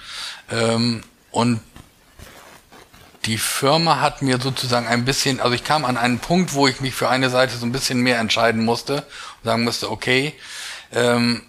Ähm, 0.50 1.04
und 1.32 1.60
die 3.26 3.38
Firma 3.38 4.00
hat 4.00 4.22
mir 4.22 4.40
sozusagen 4.40 4.88
ein 4.88 5.04
bisschen, 5.04 5.42
also 5.42 5.54
ich 5.54 5.66
kam 5.66 5.84
an 5.84 5.98
einen 5.98 6.20
Punkt, 6.20 6.54
wo 6.54 6.66
ich 6.66 6.80
mich 6.80 6.96
für 6.96 7.10
eine 7.10 7.30
Seite 7.30 7.58
so 7.58 7.66
ein 7.66 7.74
bisschen 7.74 8.00
mehr 8.00 8.20
entscheiden 8.20 8.64
musste 8.64 8.98
und 9.42 9.44
sagen 9.44 9.66
musste, 9.66 9.92
okay, 9.92 10.34
ähm, 10.94 11.42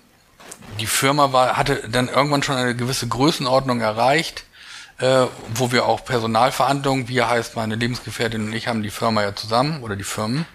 die 0.80 0.86
Firma 0.86 1.32
war, 1.32 1.56
hatte 1.56 1.88
dann 1.88 2.08
irgendwann 2.08 2.42
schon 2.42 2.56
eine 2.56 2.74
gewisse 2.74 3.08
Größenordnung 3.08 3.80
erreicht, 3.80 4.44
äh, 4.98 5.26
wo 5.54 5.72
wir 5.72 5.86
auch 5.86 6.04
Personalverhandlungen, 6.04 7.08
wie 7.08 7.22
heißt 7.22 7.56
meine 7.56 7.74
Lebensgefährtin 7.74 8.46
und 8.46 8.52
ich 8.52 8.68
haben 8.68 8.82
die 8.82 8.90
Firma 8.90 9.22
ja 9.22 9.34
zusammen 9.34 9.82
oder 9.82 9.96
die 9.96 10.04
Firmen 10.04 10.46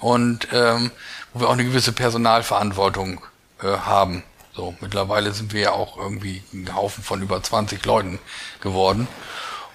und 0.00 0.48
ähm, 0.52 0.90
wo 1.32 1.40
wir 1.40 1.48
auch 1.48 1.54
eine 1.54 1.64
gewisse 1.64 1.92
Personalverantwortung 1.92 3.20
äh, 3.62 3.66
haben. 3.66 4.22
So, 4.54 4.74
mittlerweile 4.80 5.32
sind 5.32 5.52
wir 5.52 5.60
ja 5.60 5.72
auch 5.72 5.98
irgendwie 5.98 6.42
ein 6.54 6.74
Haufen 6.74 7.04
von 7.04 7.20
über 7.20 7.42
20 7.42 7.84
Leuten 7.84 8.18
geworden. 8.60 9.06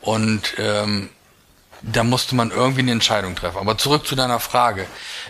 Und 0.01 0.55
ähm, 0.57 1.09
da 1.83 2.03
musste 2.03 2.35
man 2.35 2.51
irgendwie 2.51 2.81
eine 2.81 2.91
Entscheidung 2.91 3.35
treffen. 3.35 3.57
Aber 3.57 3.77
zurück 3.77 4.05
zu 4.05 4.15
deiner 4.15 4.39
Frage. 4.39 4.85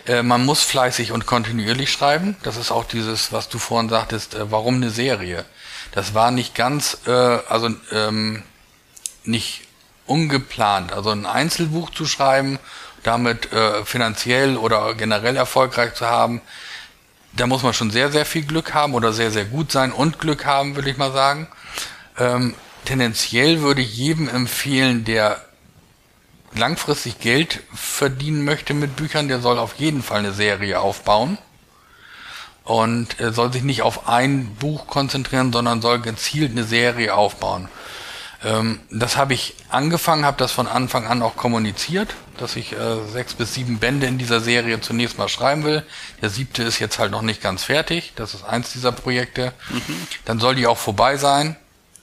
Äh, 0.06 0.22
man 0.22 0.44
muss 0.44 0.62
fleißig 0.62 1.12
und 1.12 1.26
kontinuierlich 1.26 1.90
schreiben. 1.90 2.36
Das 2.42 2.56
ist 2.56 2.70
auch 2.70 2.84
dieses, 2.84 3.32
was 3.32 3.48
du 3.48 3.58
vorhin 3.58 3.88
sagtest, 3.88 4.34
äh, 4.34 4.50
warum 4.50 4.76
eine 4.76 4.90
Serie? 4.90 5.44
Das 5.92 6.14
war 6.14 6.30
nicht 6.30 6.54
ganz, 6.54 6.98
äh, 7.06 7.10
also 7.10 7.70
ähm, 7.92 8.42
nicht 9.24 9.62
ungeplant. 10.06 10.92
Also 10.92 11.10
ein 11.10 11.26
Einzelbuch 11.26 11.90
zu 11.90 12.06
schreiben 12.06 12.58
damit 13.02 13.52
äh, 13.52 13.84
finanziell 13.84 14.56
oder 14.56 14.94
generell 14.94 15.36
erfolgreich 15.36 15.94
zu 15.94 16.06
haben, 16.06 16.40
da 17.34 17.46
muss 17.46 17.62
man 17.62 17.72
schon 17.72 17.90
sehr, 17.90 18.12
sehr 18.12 18.26
viel 18.26 18.44
Glück 18.44 18.74
haben 18.74 18.94
oder 18.94 19.12
sehr, 19.12 19.30
sehr 19.30 19.44
gut 19.44 19.72
sein 19.72 19.92
und 19.92 20.18
Glück 20.18 20.44
haben, 20.44 20.76
würde 20.76 20.90
ich 20.90 20.98
mal 20.98 21.12
sagen. 21.12 21.48
Ähm, 22.18 22.54
tendenziell 22.84 23.60
würde 23.62 23.80
ich 23.80 23.96
jedem 23.96 24.28
empfehlen, 24.28 25.04
der 25.04 25.42
langfristig 26.54 27.20
Geld 27.20 27.60
verdienen 27.74 28.44
möchte 28.44 28.74
mit 28.74 28.96
Büchern, 28.96 29.28
der 29.28 29.40
soll 29.40 29.58
auf 29.58 29.74
jeden 29.74 30.02
Fall 30.02 30.20
eine 30.20 30.32
Serie 30.32 30.80
aufbauen 30.80 31.38
und 32.64 33.18
er 33.20 33.32
soll 33.32 33.52
sich 33.52 33.62
nicht 33.62 33.82
auf 33.82 34.08
ein 34.08 34.54
Buch 34.54 34.86
konzentrieren, 34.86 35.52
sondern 35.52 35.82
soll 35.82 36.00
gezielt 36.00 36.52
eine 36.52 36.64
Serie 36.64 37.14
aufbauen. 37.14 37.68
Ähm, 38.44 38.80
das 38.90 39.16
habe 39.16 39.34
ich 39.34 39.54
angefangen, 39.68 40.24
habe 40.24 40.36
das 40.36 40.52
von 40.52 40.66
Anfang 40.66 41.06
an 41.06 41.22
auch 41.22 41.36
kommuniziert, 41.36 42.14
dass 42.38 42.56
ich 42.56 42.72
äh, 42.72 43.04
sechs 43.12 43.34
bis 43.34 43.54
sieben 43.54 43.78
Bände 43.78 44.06
in 44.06 44.18
dieser 44.18 44.40
Serie 44.40 44.80
zunächst 44.80 45.18
mal 45.18 45.28
schreiben 45.28 45.64
will. 45.64 45.84
Der 46.20 46.30
siebte 46.30 46.62
ist 46.62 46.78
jetzt 46.78 46.98
halt 46.98 47.10
noch 47.10 47.22
nicht 47.22 47.40
ganz 47.40 47.64
fertig. 47.64 48.12
Das 48.16 48.34
ist 48.34 48.44
eins 48.44 48.72
dieser 48.72 48.92
Projekte. 48.92 49.52
Mhm. 49.70 50.06
Dann 50.24 50.40
soll 50.40 50.54
die 50.54 50.66
auch 50.66 50.78
vorbei 50.78 51.16
sein. 51.16 51.56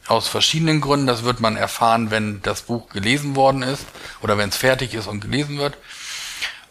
Aus 0.09 0.27
verschiedenen 0.27 0.81
Gründen. 0.81 1.07
Das 1.07 1.23
wird 1.23 1.39
man 1.39 1.55
erfahren, 1.55 2.11
wenn 2.11 2.41
das 2.41 2.63
Buch 2.63 2.89
gelesen 2.89 3.35
worden 3.35 3.61
ist 3.61 3.85
oder 4.21 4.37
wenn 4.37 4.49
es 4.49 4.57
fertig 4.57 4.93
ist 4.95 5.07
und 5.07 5.21
gelesen 5.21 5.57
wird. 5.59 5.77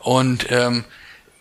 Und 0.00 0.50
ähm, 0.50 0.85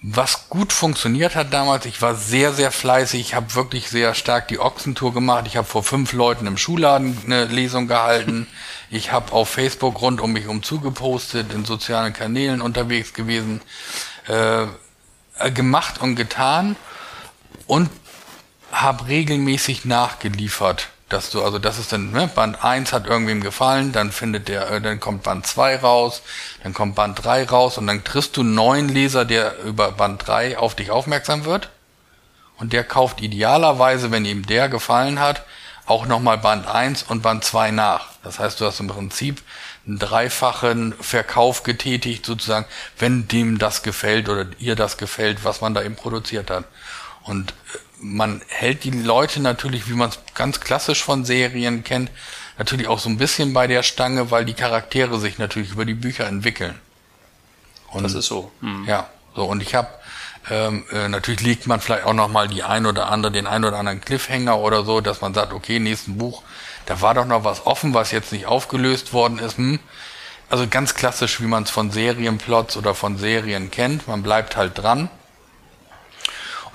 was 0.02 0.48
gut 0.50 0.74
funktioniert 0.74 1.36
hat 1.36 1.54
damals, 1.54 1.86
ich 1.88 2.02
war 2.04 2.14
sehr, 2.14 2.54
sehr 2.54 2.72
fleißig, 2.72 3.20
ich 3.20 3.34
habe 3.34 3.56
wirklich 3.56 3.90
sehr 3.90 4.14
stark 4.14 4.48
die 4.48 4.60
Ochsentour 4.60 5.12
gemacht, 5.12 5.46
ich 5.48 5.58
habe 5.58 5.68
vor 5.68 5.84
fünf 5.84 6.14
Leuten 6.14 6.46
im 6.46 6.58
Schulladen 6.58 7.18
eine 7.26 7.46
Lesung 7.46 7.88
gehalten, 7.88 8.48
ich 8.92 9.12
habe 9.12 9.34
auf 9.34 9.50
Facebook 9.50 10.00
rund 10.02 10.22
um 10.22 10.34
mich 10.34 10.48
um 10.48 10.62
zugepostet, 10.62 11.52
in 11.52 11.66
sozialen 11.66 12.14
Kanälen 12.14 12.62
unterwegs 12.62 13.14
gewesen, 13.14 13.62
äh, 14.28 14.68
gemacht 15.52 16.00
und 16.00 16.16
getan 16.16 16.76
und 17.66 17.90
habe 18.72 19.08
regelmäßig 19.08 19.86
nachgeliefert 19.86 20.90
dass 21.10 21.30
du, 21.30 21.44
also 21.44 21.58
das 21.58 21.80
ist 21.80 21.94
dann, 21.94 22.12
ne, 22.12 22.28
Band 22.28 22.64
1 22.64 22.92
hat 22.92 23.08
irgendwem 23.08 23.42
gefallen, 23.42 23.92
dann 23.92 24.12
findet 24.12 24.48
der, 24.48 24.70
äh, 24.70 24.82
dann 24.82 25.00
kommt 25.00 25.24
Band 25.24 25.48
2 25.48 25.78
raus, 25.78 26.22
dann 26.64 26.74
kommt 26.74 26.96
Band 26.96 27.24
3 27.24 27.46
raus 27.46 27.78
und 27.78 27.88
dann 27.88 28.04
triffst 28.04 28.36
du 28.36 28.42
einen 28.42 28.56
neuen 28.56 28.90
Leser, 28.90 29.24
der 29.24 29.64
über 29.64 29.92
Band 29.92 30.28
3 30.28 30.58
auf 30.58 30.76
dich 30.76 30.92
aufmerksam 30.92 31.46
wird. 31.46 31.70
Und 32.58 32.74
der 32.74 32.84
kauft 32.84 33.22
idealerweise, 33.22 34.12
wenn 34.12 34.26
ihm 34.26 34.46
der 34.46 34.68
gefallen 34.68 35.20
hat, 35.20 35.44
auch 35.86 36.06
nochmal 36.06 36.38
Band 36.38 36.68
1 36.68 37.04
und 37.04 37.22
Band 37.22 37.44
2 37.44 37.72
nach. 37.72 38.08
Das 38.24 38.40
heißt, 38.40 38.60
du 38.60 38.66
hast 38.66 38.80
im 38.80 38.88
Prinzip 38.88 39.42
einen 39.86 40.00
dreifachen 40.00 40.94
Verkauf 41.00 41.64
getätigt, 41.64 42.26
sozusagen, 42.26 42.66
wenn 43.00 43.28
dem 43.30 43.58
das 43.58 43.84
gefällt 43.84 44.28
oder 44.28 44.48
ihr 44.60 44.76
das 44.76 44.98
gefällt, 44.98 45.46
was 45.46 45.62
man 45.62 45.74
da 45.74 45.82
eben 45.82 45.96
produziert 45.96 46.50
hat. 46.50 46.66
Und 47.24 47.52
äh, 47.52 47.78
man 48.00 48.42
hält 48.48 48.84
die 48.84 48.92
Leute 48.92 49.40
natürlich, 49.40 49.90
wie 49.90 49.94
man 49.94 50.10
es 50.10 50.20
ganz 50.34 50.60
klassisch 50.60 51.04
von 51.04 51.26
Serien 51.26 51.84
kennt, 51.84 52.12
natürlich 52.58 52.88
auch 52.88 53.00
so 53.00 53.10
ein 53.10 53.18
bisschen 53.18 53.54
bei 53.54 53.68
der 53.68 53.84
Stange, 53.84 54.32
weil 54.32 54.46
die 54.46 54.54
Charaktere 54.54 55.20
sich 55.20 55.38
natürlich 55.38 55.72
über 55.72 55.86
die 55.86 55.94
Bücher 55.94 56.28
entwickeln. 56.28 56.76
Und, 57.92 58.04
das 58.04 58.14
ist 58.14 58.28
so. 58.28 58.52
Mhm. 58.62 58.86
Ja, 58.86 59.10
so 59.36 59.46
und 59.46 59.62
ich 59.62 59.76
habe 59.76 59.90
ähm, 60.50 60.86
äh, 60.92 61.10
natürlich 61.10 61.42
legt 61.42 61.68
man 61.68 61.82
vielleicht 61.82 62.06
auch 62.06 62.14
noch 62.14 62.30
mal 62.30 62.48
die 62.48 62.64
ein 62.64 62.86
oder 62.86 63.10
andere, 63.10 63.32
den 63.32 63.48
ein 63.48 63.66
oder 63.66 63.78
anderen 63.78 64.02
Cliffhanger 64.02 64.58
oder 64.58 64.86
so, 64.86 65.02
dass 65.02 65.22
man 65.22 65.34
sagt, 65.34 65.54
okay, 65.54 65.80
nächsten 65.80 66.18
Buch, 66.18 66.44
da 66.86 67.02
war 67.02 67.14
doch 67.14 67.26
noch 67.26 67.44
was 67.44 67.66
offen, 67.66 67.94
was 67.94 68.12
jetzt 68.12 68.32
nicht 68.32 68.46
aufgelöst 68.46 69.12
worden 69.12 69.40
ist. 69.40 69.58
Hm. 69.58 69.80
Also 70.50 70.68
ganz 70.68 70.94
klassisch, 70.96 71.42
wie 71.42 71.48
man 71.48 71.64
es 71.64 71.70
von 71.70 71.92
Serienplots 71.92 72.78
oder 72.78 72.96
von 72.96 73.18
Serien 73.18 73.72
kennt. 73.72 74.08
Man 74.08 74.24
bleibt 74.24 74.56
halt 74.56 74.78
dran. 74.78 75.10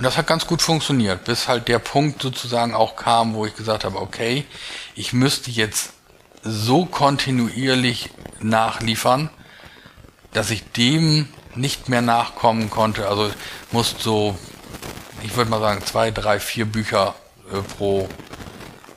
Und 0.02 0.06
das 0.06 0.16
hat 0.16 0.26
ganz 0.26 0.49
gut 0.49 0.62
funktioniert, 0.62 1.26
bis 1.26 1.47
halt 1.47 1.68
der 1.68 1.78
Punkt 1.78 2.21
sozusagen 2.21 2.75
auch 2.75 2.97
kam, 2.97 3.35
wo 3.35 3.47
ich 3.47 3.54
gesagt 3.54 3.85
habe, 3.85 4.00
okay, 4.00 4.44
ich 4.97 5.12
müsste 5.12 5.52
jetzt 5.52 5.92
so 6.42 6.87
kontinuierlich 6.87 8.11
nachliefern, 8.40 9.30
dass 10.32 10.50
ich 10.50 10.64
dem 10.73 11.28
nicht 11.54 11.88
mehr 11.88 12.02
nachkommen 12.02 12.68
konnte. 12.68 13.06
Also 13.06 13.30
muss 13.71 13.94
so, 13.97 14.37
ich 15.23 15.37
würde 15.37 15.52
mal 15.52 15.61
sagen, 15.61 15.87
zwei, 15.87 16.11
drei, 16.11 16.40
vier 16.40 16.64
Bücher 16.64 17.14
äh, 17.52 17.59
pro 17.61 18.09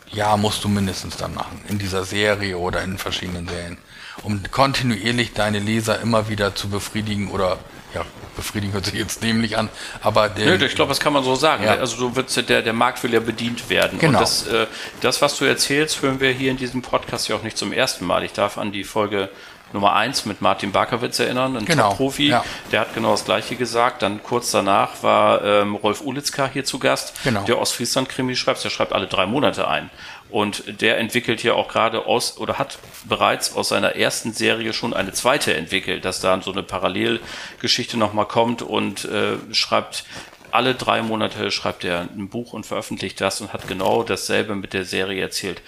Jahr 0.10 0.38
musst 0.38 0.64
du 0.64 0.70
mindestens 0.70 1.18
dann 1.18 1.36
machen. 1.36 1.62
In 1.68 1.78
dieser 1.78 2.04
Serie 2.04 2.58
oder 2.58 2.82
in 2.82 2.98
verschiedenen 2.98 3.48
Serien. 3.48 3.78
Um 4.24 4.42
kontinuierlich 4.50 5.34
deine 5.34 5.60
Leser 5.60 6.00
immer 6.00 6.30
wieder 6.30 6.56
zu 6.56 6.68
befriedigen 6.68 7.30
oder 7.30 7.60
ja, 7.96 8.02
befriedigen 8.36 8.74
hört 8.74 8.86
sich 8.86 8.94
jetzt 8.94 9.24
nämlich 9.24 9.58
an, 9.58 9.70
aber 10.02 10.30
der, 10.30 10.58
Nö, 10.58 10.66
ich 10.66 10.76
glaube, 10.76 10.90
das 10.90 11.00
kann 11.00 11.14
man 11.14 11.24
so 11.24 11.34
sagen. 11.36 11.64
Ja. 11.64 11.76
Also 11.76 11.98
du 11.98 12.16
wirst 12.16 12.48
der, 12.50 12.62
der 12.62 12.74
Markt 12.74 13.02
will 13.04 13.14
ja 13.14 13.20
bedient 13.20 13.70
werden. 13.70 13.98
Genau. 13.98 14.20
Und 14.20 14.22
das, 14.22 14.46
äh, 14.48 14.68
das, 15.02 15.22
was 15.22 15.38
du 15.38 15.46
erzählst, 15.46 16.02
hören 16.02 16.20
wir 16.20 16.32
hier 16.32 16.52
in 16.52 16.58
diesem 16.58 16.82
Podcast 16.82 17.28
ja 17.30 17.36
auch 17.36 17.42
nicht 17.44 17.58
zum 17.58 17.72
ersten 17.74 18.06
Mal. 18.06 18.24
Ich 18.24 18.34
darf 18.34 18.58
an 18.58 18.72
die 18.72 18.84
Folge 18.84 19.30
Nummer 19.74 19.94
1 19.94 20.26
mit 20.26 20.42
Martin 20.42 20.72
Barkowitz 20.72 21.20
erinnern, 21.20 21.58
ein 21.58 21.66
Genau, 21.66 21.90
Top-Profi. 21.90 22.28
ja. 22.30 22.46
Der 22.72 22.82
hat 22.82 22.94
genau 22.94 23.12
das 23.12 23.26
Gleiche 23.26 23.56
gesagt. 23.56 24.04
Dann 24.04 24.22
kurz 24.24 24.52
danach 24.52 25.02
war 25.02 25.44
ähm, 25.44 25.76
Rolf 25.76 26.02
Ulitzka 26.02 26.48
hier 26.52 26.64
zu 26.64 26.78
Gast, 26.80 27.14
Genau. 27.24 27.44
der 27.44 27.58
Ostfriesland-Krimi 27.60 28.36
schreibt. 28.36 28.64
Der 28.64 28.70
schreibt 28.70 28.94
alle 28.94 29.08
drei 29.08 29.26
Monate 29.26 29.68
ein. 29.68 29.90
Und 30.30 30.82
der 30.82 30.98
entwickelt 30.98 31.40
hier 31.40 31.56
auch 31.56 31.68
gerade 31.68 32.08
aus 32.08 32.38
oder 32.38 32.58
hat 32.58 32.80
bereits 33.08 33.56
aus 33.56 33.70
seiner 33.70 33.96
ersten 33.96 34.34
Serie 34.34 34.74
schon 34.74 34.94
eine 34.94 35.14
zweite 35.14 35.54
entwickelt, 35.54 36.04
dass 36.04 36.20
da 36.20 36.42
so 36.42 36.52
eine 36.52 36.64
Parallelgeschichte 36.64 37.98
nochmal 37.98 38.26
kommt 38.26 38.62
und 38.62 39.06
äh, 39.06 39.38
schreibt 39.54 40.04
alle 40.52 40.74
drei 40.74 41.02
Monate 41.02 41.52
schreibt 41.52 41.84
er 41.84 42.02
ein 42.02 42.30
Buch 42.30 42.54
und 42.54 42.66
veröffentlicht 42.66 43.20
das 43.20 43.42
und 43.42 43.52
hat 43.52 43.68
genau 43.68 44.04
dasselbe 44.04 44.56
mit 44.56 44.74
der 44.74 44.86
Serie 44.86 45.22
erzählt. 45.22 45.62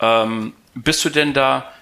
Ähm, 0.00 0.54
bist 0.74 1.04
du 1.04 1.10
denn 1.10 1.34
da 1.34 1.72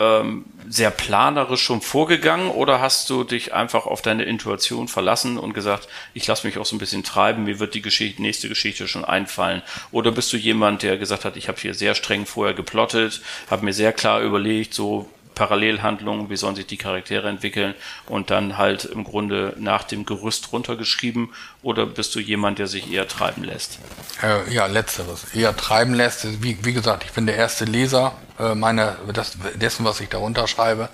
ähm, 0.00 0.46
sehr 0.66 0.90
planerisch 0.90 1.62
schon 1.62 1.82
vorgegangen 1.82 2.50
oder 2.50 2.80
hast 2.80 3.10
du 3.10 3.22
dich 3.22 3.52
einfach 3.52 3.86
auf 3.86 4.00
deine 4.00 4.24
Intuition 4.24 4.88
verlassen 4.88 5.36
und 5.36 5.52
gesagt, 5.52 5.88
ich 6.14 6.26
lasse 6.26 6.46
mich 6.46 6.56
auch 6.56 6.64
so 6.64 6.74
ein 6.74 6.78
bisschen 6.78 7.04
treiben, 7.04 7.44
mir 7.44 7.60
wird 7.60 7.74
die 7.74 7.82
Geschichte, 7.82 8.22
nächste 8.22 8.48
Geschichte 8.48 8.88
schon 8.88 9.04
einfallen? 9.04 9.62
Oder 9.92 10.10
bist 10.10 10.32
du 10.32 10.38
jemand, 10.38 10.82
der 10.82 10.96
gesagt 10.96 11.26
hat, 11.26 11.36
ich 11.36 11.48
habe 11.48 11.60
hier 11.60 11.74
sehr 11.74 11.94
streng 11.94 12.24
vorher 12.24 12.54
geplottet, 12.54 13.20
habe 13.50 13.64
mir 13.64 13.74
sehr 13.74 13.92
klar 13.92 14.22
überlegt, 14.22 14.72
so 14.72 15.10
Parallelhandlungen, 15.40 16.28
wie 16.28 16.36
sollen 16.36 16.54
sich 16.54 16.66
die 16.66 16.76
Charaktere 16.76 17.26
entwickeln 17.26 17.74
und 18.04 18.28
dann 18.28 18.58
halt 18.58 18.84
im 18.84 19.04
Grunde 19.04 19.56
nach 19.58 19.84
dem 19.84 20.04
Gerüst 20.04 20.52
runtergeschrieben? 20.52 21.30
Oder 21.62 21.86
bist 21.86 22.14
du 22.14 22.20
jemand, 22.20 22.58
der 22.58 22.66
sich 22.66 22.92
eher 22.92 23.08
treiben 23.08 23.42
lässt? 23.42 23.78
Äh, 24.22 24.52
ja, 24.52 24.66
letzteres. 24.66 25.32
Eher 25.34 25.56
treiben 25.56 25.94
lässt. 25.94 26.42
Wie, 26.42 26.58
wie 26.62 26.74
gesagt, 26.74 27.04
ich 27.04 27.12
bin 27.12 27.24
der 27.24 27.36
erste 27.36 27.64
Leser 27.64 28.12
äh, 28.38 28.54
meiner, 28.54 28.98
das, 29.14 29.38
dessen, 29.54 29.86
was 29.86 30.00
ich 30.00 30.10
darunter 30.10 30.46
schreibe. 30.46 30.90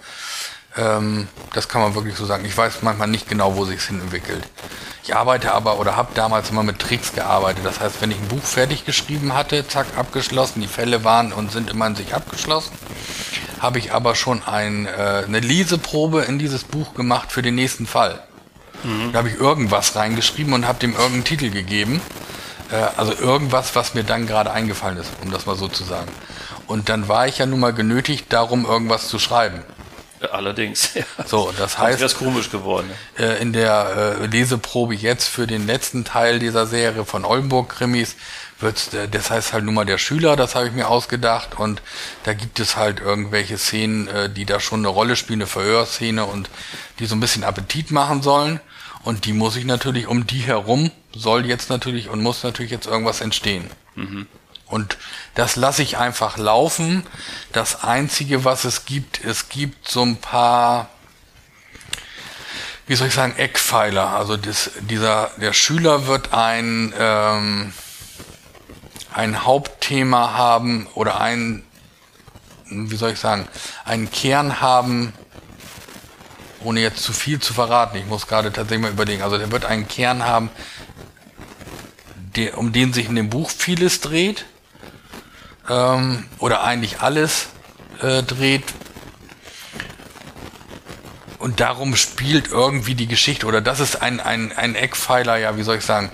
Ähm, 0.77 1.29
das 1.53 1.69
kann 1.69 1.81
man 1.81 1.95
wirklich 1.95 2.17
so 2.17 2.27
sagen. 2.27 2.45
Ich 2.45 2.57
weiß 2.57 2.83
manchmal 2.83 3.09
nicht 3.09 3.29
genau, 3.29 3.57
wo 3.57 3.65
sich 3.65 3.83
hin 3.83 4.01
entwickelt. 4.01 4.45
Ich 5.03 5.15
arbeite 5.15 5.53
aber 5.53 5.79
oder 5.79 5.97
habe 5.97 6.11
damals 6.15 6.51
immer 6.51 6.63
mit 6.63 6.81
Tricks 6.81 7.13
gearbeitet. 7.13 7.65
Das 7.65 7.81
heißt, 7.81 8.01
wenn 8.01 8.11
ich 8.11 8.19
ein 8.19 8.29
Buch 8.29 8.43
fertig 8.43 8.85
geschrieben 8.85 9.35
hatte, 9.35 9.67
zack, 9.67 9.87
abgeschlossen, 9.97 10.61
die 10.61 10.69
Fälle 10.69 11.05
waren 11.05 11.33
und 11.33 11.53
sind 11.53 11.71
immer 11.71 11.87
in 11.87 11.95
sich 11.95 12.15
abgeschlossen, 12.15 12.73
habe 13.61 13.79
ich 13.79 13.93
aber 13.93 14.15
schon 14.15 14.43
ein, 14.43 14.87
äh, 14.87 15.23
eine 15.27 15.41
Leseprobe 15.41 16.23
in 16.23 16.39
dieses 16.39 16.65
Buch 16.65 16.95
gemacht 16.95 17.33
für 17.33 17.43
den 17.43 17.55
nächsten 17.55 17.87
Fall. 17.87 18.21
Da 19.13 19.19
habe 19.19 19.29
ich 19.29 19.41
irgendwas 19.41 19.97
reingeschrieben 19.97 20.53
und 20.53 20.67
habe 20.67 20.79
dem 20.79 20.93
irgendeinen 20.93 21.25
Titel 21.25 21.51
gegeben. 21.51 22.01
Äh, 22.71 22.77
also 22.97 23.13
irgendwas, 23.15 23.75
was 23.75 23.95
mir 23.95 24.05
dann 24.05 24.27
gerade 24.27 24.51
eingefallen 24.53 24.99
ist, 24.99 25.11
um 25.23 25.31
das 25.31 25.47
mal 25.47 25.57
so 25.57 25.69
zu 25.69 25.85
sagen. 25.85 26.09
Und 26.67 26.89
dann 26.89 27.09
war 27.09 27.27
ich 27.27 27.39
ja 27.39 27.47
nun 27.47 27.61
mal 27.61 27.73
genötigt, 27.73 28.27
darum 28.31 28.65
irgendwas 28.65 29.09
zu 29.09 29.19
schreiben. 29.19 29.63
Allerdings, 30.31 30.91
ja. 30.95 31.05
So, 31.27 31.53
das 31.57 31.79
heißt, 31.79 32.01
es 32.01 32.17
komisch 32.17 32.51
geworden. 32.51 32.91
ne? 33.19 33.25
äh, 33.25 33.43
in 33.43 33.53
der 33.53 34.19
äh, 34.21 34.27
Leseprobe 34.27 34.95
jetzt 34.95 35.29
für 35.29 35.47
den 35.47 35.67
letzten 35.67 36.05
Teil 36.05 36.39
dieser 36.39 36.67
Serie 36.67 37.05
von 37.05 37.25
Oldenburg 37.25 37.69
Krimis 37.71 38.17
wird's, 38.61 38.93
äh, 38.95 39.09
das 39.09 39.31
heißt 39.31 39.53
halt 39.53 39.65
nun 39.65 39.75
mal 39.75 39.85
der 39.85 39.99
Schüler, 39.99 40.37
das 40.37 40.55
habe 40.55 40.67
ich 40.67 40.73
mir 40.73 40.89
ausgedacht 40.89 41.59
und 41.59 41.83
da 42.25 42.33
gibt 42.33 42.61
es 42.61 42.77
halt 42.77 43.01
irgendwelche 43.01 43.59
Szenen, 43.59 44.09
äh, 44.09 44.31
die 44.31 44.45
da 44.45 44.61
schon 44.61 44.81
eine 44.81 44.89
Rolle 44.89 45.17
spielen, 45.17 45.41
eine 45.41 45.47
Verhörszene 45.47 46.25
und 46.25 46.51
die 46.99 47.07
so 47.07 47.15
ein 47.15 47.21
bisschen 47.21 47.45
Appetit 47.45 47.91
machen 47.91 48.23
sollen 48.23 48.61
und 49.05 49.25
die 49.25 49.33
muss 49.33 49.57
ich 49.57 49.65
natürlich 49.65 50.07
um 50.07 50.27
die 50.27 50.41
herum 50.41 50.91
soll 51.15 51.47
jetzt 51.47 51.71
natürlich 51.71 52.09
und 52.09 52.23
muss 52.23 52.43
natürlich 52.43 52.73
jetzt 52.73 52.87
irgendwas 52.87 53.21
entstehen. 53.21 53.71
Und 54.67 54.99
das 55.35 55.57
lasse 55.57 55.83
ich 55.83 55.97
einfach 55.97 56.39
laufen. 56.39 57.07
Das 57.53 57.85
Einzige, 57.85 58.45
was 58.45 58.65
es 58.65 58.85
gibt, 58.85 59.25
es 59.25 59.49
gibt 59.49 59.89
so 59.89 60.03
ein 60.03 60.17
paar, 60.17 60.89
wie 62.87 62.97
soll 62.97 63.09
ich 63.09 63.15
sagen, 63.15 63.37
Eckpfeiler. 63.37 64.09
Also 64.09 64.37
das, 64.37 64.73
dieser, 64.81 65.31
der 65.37 65.53
Schüler 65.53 66.07
wird 66.07 66.33
ein, 66.33 66.93
ähm, 66.99 67.73
ein 69.15 69.45
Hauptthema 69.45 70.33
haben 70.33 70.89
oder 70.95 71.21
ein, 71.21 71.63
wie 72.69 72.97
soll 72.97 73.13
ich 73.13 73.21
sagen, 73.21 73.47
einen 73.85 74.11
Kern 74.11 74.61
haben, 74.61 75.13
ohne 76.65 76.81
jetzt 76.81 77.05
zu 77.05 77.13
viel 77.13 77.39
zu 77.39 77.55
verraten. 77.55 77.99
Ich 77.99 78.07
muss 78.07 78.27
gerade 78.27 78.53
tatsächlich 78.53 78.83
mal 78.83 78.91
überlegen. 78.91 79.23
Also 79.23 79.39
der 79.39 79.53
wird 79.53 79.65
einen 79.65 79.87
Kern 79.87 80.25
haben, 80.25 80.51
der, 82.35 82.59
um 82.59 82.73
den 82.73 82.93
sich 82.93 83.09
in 83.09 83.15
dem 83.15 83.31
Buch 83.31 83.51
vieles 83.51 84.01
dreht 84.01 84.45
ähm, 85.69 86.25
oder 86.39 86.63
eigentlich 86.63 87.01
alles 87.01 87.49
äh, 88.01 88.23
dreht. 88.23 88.65
Und 91.39 91.61
darum 91.61 91.97
spielt 91.97 92.49
irgendwie 92.49 92.95
die 92.95 93.07
Geschichte, 93.07 93.47
oder 93.47 93.61
das 93.61 93.81
ist 93.81 94.03
ein, 94.03 94.21
ein, 94.21 94.53
ein 94.53 94.75
Eckpfeiler, 94.75 95.37
ja, 95.37 95.57
wie 95.57 95.63
soll 95.63 95.77
ich 95.77 95.85
sagen, 95.85 96.11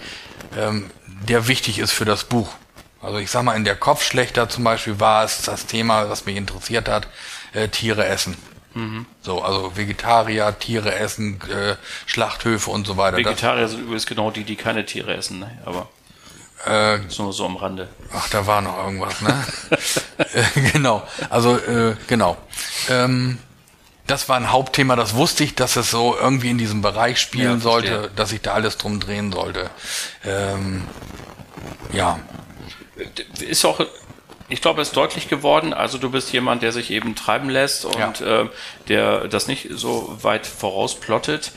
ähm, 0.56 0.90
der 1.06 1.48
wichtig 1.48 1.78
ist 1.78 1.92
für 1.92 2.04
das 2.04 2.24
Buch. 2.24 2.52
Also 3.00 3.18
ich 3.18 3.30
sag 3.30 3.42
mal, 3.42 3.56
in 3.56 3.64
der 3.64 3.76
Kopfschlechter 3.76 4.48
zum 4.48 4.64
Beispiel 4.64 5.00
war 5.00 5.24
es 5.24 5.42
das 5.42 5.66
Thema, 5.66 6.08
was 6.08 6.26
mich 6.26 6.36
interessiert 6.36 6.88
hat, 6.88 7.08
äh, 7.52 7.68
Tiere 7.68 8.04
essen. 8.06 8.36
So, 9.20 9.42
also 9.42 9.76
Vegetarier, 9.76 10.58
Tiere 10.58 10.94
essen, 10.94 11.40
äh, 11.42 11.76
Schlachthöfe 12.06 12.70
und 12.70 12.86
so 12.86 12.96
weiter. 12.96 13.18
Das, 13.18 13.26
Vegetarier 13.26 13.68
sind 13.68 13.80
übrigens 13.82 14.06
genau 14.06 14.30
die, 14.30 14.44
die 14.44 14.56
keine 14.56 14.86
Tiere 14.86 15.14
essen, 15.14 15.40
ne? 15.40 15.58
aber 15.66 15.88
äh, 16.66 17.04
ist 17.06 17.18
nur 17.18 17.32
so 17.32 17.46
am 17.46 17.56
Rande. 17.56 17.88
Ach, 18.14 18.28
da 18.28 18.46
war 18.46 18.60
noch 18.60 18.78
irgendwas, 18.84 19.20
ne? 19.20 19.44
Äh, 20.34 20.70
genau, 20.72 21.02
also 21.28 21.56
äh, 21.58 21.94
genau. 22.06 22.36
Ähm, 22.88 23.38
das 24.06 24.28
war 24.28 24.36
ein 24.36 24.50
Hauptthema, 24.50 24.96
das 24.96 25.14
wusste 25.14 25.44
ich, 25.44 25.54
dass 25.54 25.76
es 25.76 25.90
so 25.90 26.16
irgendwie 26.18 26.50
in 26.50 26.58
diesem 26.58 26.80
Bereich 26.80 27.18
spielen 27.20 27.54
Ja, 27.54 27.58
sollte, 27.58 28.10
dass 28.16 28.32
ich 28.32 28.40
da 28.40 28.52
alles 28.52 28.78
drum 28.78 29.00
drehen 29.00 29.32
sollte. 29.32 29.70
Ähm, 30.24 30.84
ja, 31.92 32.18
Ist 33.40 33.64
auch, 33.64 33.80
ich 34.48 34.60
glaube, 34.60 34.82
es 34.82 34.88
ist 34.88 34.96
deutlich 34.96 35.28
geworden. 35.28 35.72
Also 35.72 35.98
du 35.98 36.10
bist 36.10 36.32
jemand, 36.32 36.62
der 36.62 36.72
sich 36.72 36.90
eben 36.90 37.14
treiben 37.14 37.48
lässt 37.48 37.84
und 37.84 38.20
äh, 38.20 38.46
der 38.88 39.28
das 39.28 39.46
nicht 39.46 39.68
so 39.70 40.16
weit 40.22 40.46
vorausplottet. 40.46 41.52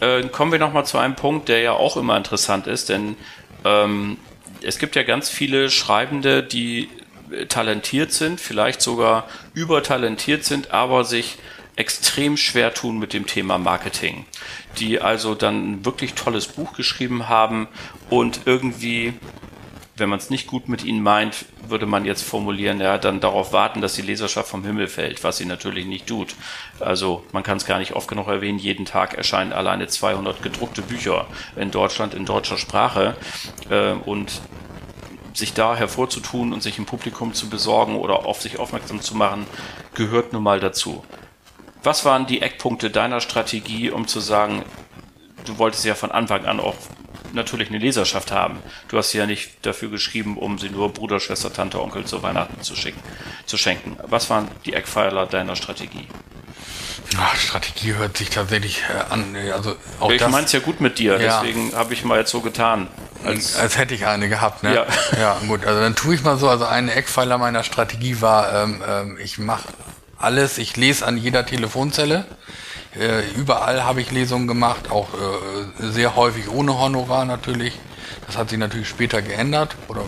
Äh, 0.00 0.24
kommen 0.28 0.52
wir 0.52 0.58
nochmal 0.58 0.86
zu 0.86 0.98
einem 0.98 1.16
Punkt, 1.16 1.48
der 1.48 1.60
ja 1.60 1.72
auch 1.72 1.96
immer 1.96 2.16
interessant 2.16 2.66
ist, 2.66 2.88
denn 2.88 3.16
ähm, 3.64 4.18
es 4.62 4.78
gibt 4.78 4.96
ja 4.96 5.02
ganz 5.02 5.28
viele 5.28 5.70
Schreibende, 5.70 6.42
die 6.42 6.88
äh, 7.30 7.46
talentiert 7.46 8.12
sind, 8.12 8.40
vielleicht 8.40 8.80
sogar 8.80 9.28
übertalentiert 9.54 10.44
sind, 10.44 10.70
aber 10.70 11.04
sich 11.04 11.38
extrem 11.76 12.36
schwer 12.36 12.72
tun 12.72 12.98
mit 12.98 13.12
dem 13.12 13.26
Thema 13.26 13.58
Marketing. 13.58 14.24
Die 14.78 15.00
also 15.00 15.34
dann 15.34 15.72
ein 15.72 15.84
wirklich 15.84 16.14
tolles 16.14 16.46
Buch 16.46 16.72
geschrieben 16.72 17.28
haben 17.28 17.68
und 18.08 18.40
irgendwie 18.46 19.12
wenn 19.96 20.10
man 20.10 20.18
es 20.18 20.28
nicht 20.28 20.46
gut 20.46 20.68
mit 20.68 20.84
ihnen 20.84 21.02
meint, 21.02 21.46
würde 21.68 21.86
man 21.86 22.04
jetzt 22.04 22.22
formulieren, 22.22 22.80
ja, 22.80 22.98
dann 22.98 23.20
darauf 23.20 23.52
warten, 23.52 23.80
dass 23.80 23.94
die 23.94 24.02
Leserschaft 24.02 24.48
vom 24.48 24.64
Himmel 24.64 24.88
fällt, 24.88 25.24
was 25.24 25.38
sie 25.38 25.46
natürlich 25.46 25.86
nicht 25.86 26.06
tut. 26.06 26.34
Also 26.80 27.24
man 27.32 27.42
kann 27.42 27.56
es 27.56 27.64
gar 27.64 27.78
nicht 27.78 27.94
oft 27.94 28.08
genug 28.08 28.28
erwähnen, 28.28 28.58
jeden 28.58 28.84
Tag 28.84 29.14
erscheinen 29.14 29.52
alleine 29.52 29.86
200 29.86 30.42
gedruckte 30.42 30.82
Bücher 30.82 31.26
in 31.56 31.70
Deutschland 31.70 32.12
in 32.12 32.26
deutscher 32.26 32.58
Sprache 32.58 33.16
äh, 33.70 33.92
und 33.92 34.42
sich 35.32 35.54
da 35.54 35.74
hervorzutun 35.74 36.52
und 36.52 36.62
sich 36.62 36.78
im 36.78 36.86
Publikum 36.86 37.32
zu 37.32 37.48
besorgen 37.48 37.96
oder 37.96 38.26
auf 38.26 38.42
sich 38.42 38.58
aufmerksam 38.58 39.00
zu 39.00 39.16
machen, 39.16 39.46
gehört 39.94 40.32
nun 40.32 40.42
mal 40.42 40.60
dazu. 40.60 41.04
Was 41.82 42.04
waren 42.04 42.26
die 42.26 42.42
Eckpunkte 42.42 42.90
deiner 42.90 43.20
Strategie, 43.20 43.90
um 43.90 44.06
zu 44.06 44.20
sagen, 44.20 44.64
du 45.44 45.58
wolltest 45.58 45.84
ja 45.84 45.94
von 45.94 46.10
Anfang 46.10 46.44
an 46.44 46.60
auch 46.60 46.74
natürlich 47.36 47.68
eine 47.68 47.78
Leserschaft 47.78 48.32
haben. 48.32 48.58
Du 48.88 48.98
hast 48.98 49.10
sie 49.10 49.18
ja 49.18 49.26
nicht 49.26 49.64
dafür 49.64 49.88
geschrieben, 49.90 50.36
um 50.36 50.58
sie 50.58 50.68
nur 50.70 50.92
Bruder, 50.92 51.20
Schwester, 51.20 51.52
Tante, 51.52 51.80
Onkel 51.80 52.04
zu 52.04 52.22
Weihnachten 52.22 52.60
zu, 52.62 52.74
schicken, 52.74 53.00
zu 53.46 53.56
schenken. 53.56 53.96
Was 54.08 54.28
waren 54.30 54.48
die 54.64 54.72
Eckpfeiler 54.74 55.26
deiner 55.26 55.54
Strategie? 55.54 56.08
Ach, 57.18 57.36
Strategie 57.36 57.94
hört 57.94 58.16
sich 58.16 58.30
tatsächlich 58.30 58.82
äh, 58.90 59.12
an. 59.12 59.34
äh, 59.36 59.52
Also 59.52 59.76
auch 60.00 60.10
ich 60.10 60.26
meine 60.26 60.46
es 60.46 60.52
ja 60.52 60.58
gut 60.60 60.80
mit 60.80 60.98
dir, 60.98 61.20
Ja. 61.20 61.40
deswegen 61.40 61.72
habe 61.74 61.94
ich 61.94 62.04
mal 62.04 62.18
jetzt 62.18 62.32
so 62.32 62.40
getan. 62.40 62.88
Als, 63.24 63.56
als 63.56 63.78
hätte 63.78 63.94
ich 63.94 64.06
eine 64.06 64.28
gehabt, 64.28 64.62
ne? 64.62 64.74
Ja. 64.74 64.86
ja, 65.18 65.40
gut. 65.46 65.64
Also 65.64 65.80
dann 65.80 65.94
tue 65.94 66.14
ich 66.14 66.22
mal 66.22 66.36
so. 66.36 66.48
Also 66.48 66.64
ein 66.64 66.88
Eckpfeiler 66.88 67.38
meiner 67.38 67.62
Strategie 67.62 68.20
war, 68.20 68.52
ähm, 68.62 68.82
ähm, 68.86 69.18
ich 69.22 69.38
mache 69.38 69.68
alles. 70.18 70.58
Ich 70.58 70.76
lese 70.76 71.06
an 71.06 71.16
jeder 71.16 71.46
Telefonzelle. 71.46 72.24
Äh, 72.98 73.28
überall 73.32 73.84
habe 73.84 74.00
ich 74.00 74.10
Lesungen 74.10 74.46
gemacht, 74.46 74.90
auch 74.90 75.08
äh, 75.14 75.90
sehr 75.90 76.16
häufig 76.16 76.48
ohne 76.48 76.78
Honorar 76.78 77.24
natürlich. 77.24 77.78
Das 78.26 78.36
hat 78.36 78.50
sich 78.50 78.58
natürlich 78.58 78.88
später 78.88 79.22
geändert 79.22 79.76
oder 79.88 80.02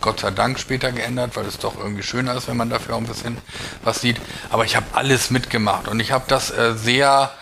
Gott 0.00 0.20
sei 0.20 0.30
Dank 0.30 0.58
später 0.58 0.92
geändert, 0.92 1.36
weil 1.36 1.46
es 1.46 1.58
doch 1.58 1.76
irgendwie 1.76 2.02
schöner 2.02 2.34
ist, 2.34 2.48
wenn 2.48 2.56
man 2.56 2.70
dafür 2.70 2.94
auch 2.94 3.00
ein 3.00 3.06
bisschen 3.06 3.36
was 3.82 4.00
sieht. 4.00 4.20
Aber 4.50 4.64
ich 4.64 4.76
habe 4.76 4.86
alles 4.92 5.30
mitgemacht 5.30 5.88
und 5.88 5.98
ich 6.00 6.12
habe 6.12 6.24
das 6.28 6.50
äh, 6.50 6.74
sehr 6.74 7.32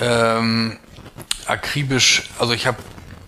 ähm, 0.00 0.78
akribisch, 1.46 2.28
also 2.38 2.52
ich 2.52 2.66
habe 2.66 2.78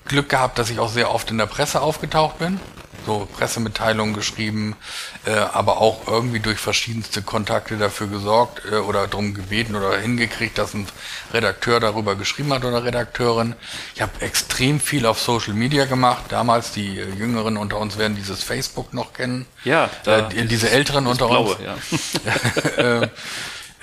Glück 0.06 0.28
gehabt, 0.28 0.58
dass 0.58 0.70
ich 0.70 0.78
auch 0.78 0.90
sehr 0.90 1.10
oft 1.14 1.30
in 1.30 1.38
der 1.38 1.46
Presse 1.46 1.80
aufgetaucht 1.80 2.38
bin. 2.38 2.60
So 3.08 3.26
Pressemitteilungen 3.38 4.14
geschrieben, 4.14 4.76
äh, 5.24 5.30
aber 5.30 5.78
auch 5.78 6.06
irgendwie 6.06 6.40
durch 6.40 6.58
verschiedenste 6.58 7.22
Kontakte 7.22 7.78
dafür 7.78 8.06
gesorgt 8.06 8.62
äh, 8.70 8.76
oder 8.76 9.08
darum 9.08 9.32
gebeten 9.32 9.74
oder 9.74 9.98
hingekriegt, 9.98 10.58
dass 10.58 10.74
ein 10.74 10.86
Redakteur 11.32 11.80
darüber 11.80 12.16
geschrieben 12.16 12.52
hat 12.52 12.66
oder 12.66 12.84
Redakteurin. 12.84 13.54
Ich 13.94 14.02
habe 14.02 14.12
extrem 14.20 14.78
viel 14.78 15.06
auf 15.06 15.20
Social 15.20 15.54
Media 15.54 15.86
gemacht. 15.86 16.24
Damals, 16.28 16.72
die 16.72 16.98
äh, 16.98 17.08
Jüngeren 17.14 17.56
unter 17.56 17.78
uns 17.78 17.96
werden 17.96 18.14
dieses 18.14 18.44
Facebook 18.44 18.92
noch 18.92 19.14
kennen. 19.14 19.46
Ja, 19.64 19.88
da, 20.04 20.28
äh, 20.28 20.44
diese 20.44 20.68
Älteren 20.70 21.06
unter 21.06 21.28
blaue, 21.28 21.54
uns. 21.54 21.64
Ja. 22.76 22.82
äh, 23.02 23.08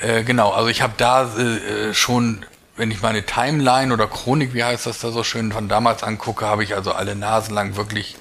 äh, 0.01 0.23
genau, 0.23 0.51
also 0.51 0.69
ich 0.69 0.83
habe 0.83 0.93
da 0.97 1.35
äh, 1.35 1.95
schon 1.95 2.45
wenn 2.77 2.91
ich 2.91 3.01
meine 3.01 3.25
Timeline 3.25 3.93
oder 3.93 4.05
Chronik, 4.05 4.53
wie 4.53 4.63
heißt 4.63 4.85
das 4.85 4.99
da 4.99 5.09
so 5.09 5.23
schön, 5.23 5.53
von 5.53 5.69
damals 5.69 6.03
angucke, 6.03 6.45
habe 6.45 6.61
ich 6.61 6.75
also 6.75 6.91
alle 6.91 7.15
Nasen 7.15 7.55
lang 7.55 7.77
wirklich 7.77 8.17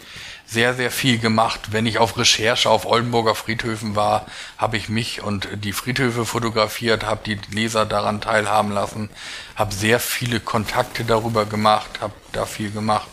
sehr, 0.46 0.74
sehr 0.74 0.90
viel 0.90 1.18
gemacht. 1.18 1.72
Wenn 1.72 1.87
ich 1.87 1.98
auf 1.98 2.16
Recherche 2.16 2.68
auf 2.70 2.87
Oldenburger 2.87 3.35
Friedhöfen 3.35 3.96
war, 3.96 4.26
habe 4.59 4.76
ich 4.76 4.88
mich 4.88 5.22
und 5.22 5.48
die 5.54 5.72
Friedhöfe 5.72 6.24
fotografiert, 6.24 7.04
habe 7.04 7.20
die 7.24 7.38
Leser 7.50 7.87
daran 7.87 8.20
teilhaben 8.20 8.70
lassen, 8.70 9.11
habe 9.57 9.74
sehr 9.74 10.00
viele 10.00 10.40
Kontakte 10.40 11.04
darüber 11.04 11.46
gemacht, 11.46 12.00
habe 12.00 12.14
da 12.33 12.46
viel 12.46 12.70
gemacht. 12.70 13.09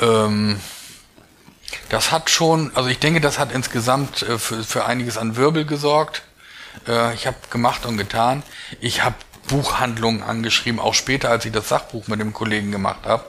Ähm, 0.00 0.60
das 1.88 2.10
hat 2.10 2.30
schon, 2.30 2.70
also 2.74 2.88
ich 2.88 2.98
denke, 2.98 3.20
das 3.20 3.38
hat 3.38 3.52
insgesamt 3.52 4.22
äh, 4.22 4.38
für, 4.38 4.64
für 4.64 4.84
einiges 4.86 5.18
an 5.18 5.36
Wirbel 5.36 5.64
gesorgt. 5.64 6.22
Äh, 6.86 7.14
ich 7.14 7.26
habe 7.26 7.36
gemacht 7.50 7.84
und 7.86 7.96
getan. 7.96 8.42
Ich 8.80 9.04
habe 9.04 9.16
Buchhandlungen 9.48 10.22
angeschrieben, 10.22 10.80
auch 10.80 10.94
später, 10.94 11.30
als 11.30 11.44
ich 11.44 11.52
das 11.52 11.68
Sachbuch 11.68 12.06
mit 12.08 12.20
dem 12.20 12.32
Kollegen 12.32 12.70
gemacht 12.70 13.00
habe. 13.04 13.24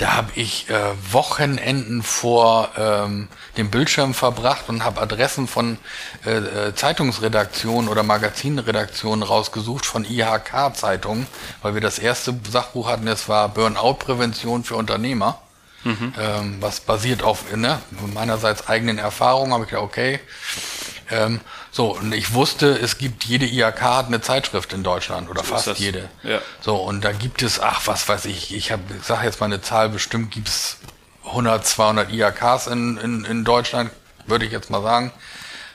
Da 0.00 0.16
habe 0.16 0.30
ich 0.34 0.70
äh, 0.70 0.80
Wochenenden 1.12 2.02
vor 2.02 2.70
ähm, 2.78 3.28
dem 3.58 3.70
Bildschirm 3.70 4.14
verbracht 4.14 4.70
und 4.70 4.82
habe 4.82 4.98
Adressen 4.98 5.46
von 5.46 5.76
äh, 6.24 6.38
äh 6.38 6.74
Zeitungsredaktionen 6.74 7.86
oder 7.86 8.02
Magazinredaktionen 8.02 9.22
rausgesucht 9.22 9.84
von 9.84 10.06
IHK-Zeitungen, 10.06 11.26
weil 11.60 11.74
wir 11.74 11.82
das 11.82 11.98
erste 11.98 12.34
Sachbuch 12.50 12.88
hatten, 12.88 13.04
das 13.04 13.28
war 13.28 13.50
Burnout-Prävention 13.50 14.64
für 14.64 14.76
Unternehmer. 14.76 15.38
Mhm. 15.84 16.14
Ähm, 16.18 16.56
was 16.60 16.80
basiert 16.80 17.22
auf 17.22 17.54
ne, 17.54 17.78
meinerseits 18.14 18.68
eigenen 18.68 18.96
Erfahrungen, 18.96 19.52
habe 19.52 19.64
ich 19.64 19.70
gedacht, 19.70 19.84
okay, 19.84 20.20
ähm, 21.10 21.40
so, 21.70 21.96
und 21.96 22.12
ich 22.12 22.34
wusste, 22.34 22.78
es 22.78 22.98
gibt, 22.98 23.24
jede 23.24 23.46
IHK 23.46 23.80
hat 23.80 24.06
eine 24.06 24.20
Zeitschrift 24.20 24.72
in 24.72 24.82
Deutschland 24.82 25.28
oder 25.28 25.42
so 25.42 25.54
fast 25.54 25.78
jede. 25.78 26.08
Ja. 26.22 26.40
So, 26.60 26.76
und 26.76 27.04
da 27.04 27.12
gibt 27.12 27.42
es, 27.42 27.60
ach, 27.60 27.82
was 27.86 28.08
weiß 28.08 28.26
ich, 28.26 28.54
ich 28.54 28.72
habe, 28.72 28.82
ich 28.98 29.06
sage 29.06 29.26
jetzt 29.26 29.40
mal 29.40 29.46
eine 29.46 29.60
Zahl, 29.60 29.88
bestimmt 29.88 30.30
gibt 30.30 30.48
es 30.48 30.78
100, 31.26 31.66
200 31.66 32.12
IHKs 32.12 32.66
in, 32.68 32.96
in, 32.96 33.24
in 33.24 33.44
Deutschland, 33.44 33.90
würde 34.26 34.44
ich 34.44 34.52
jetzt 34.52 34.70
mal 34.70 34.82
sagen. 34.82 35.12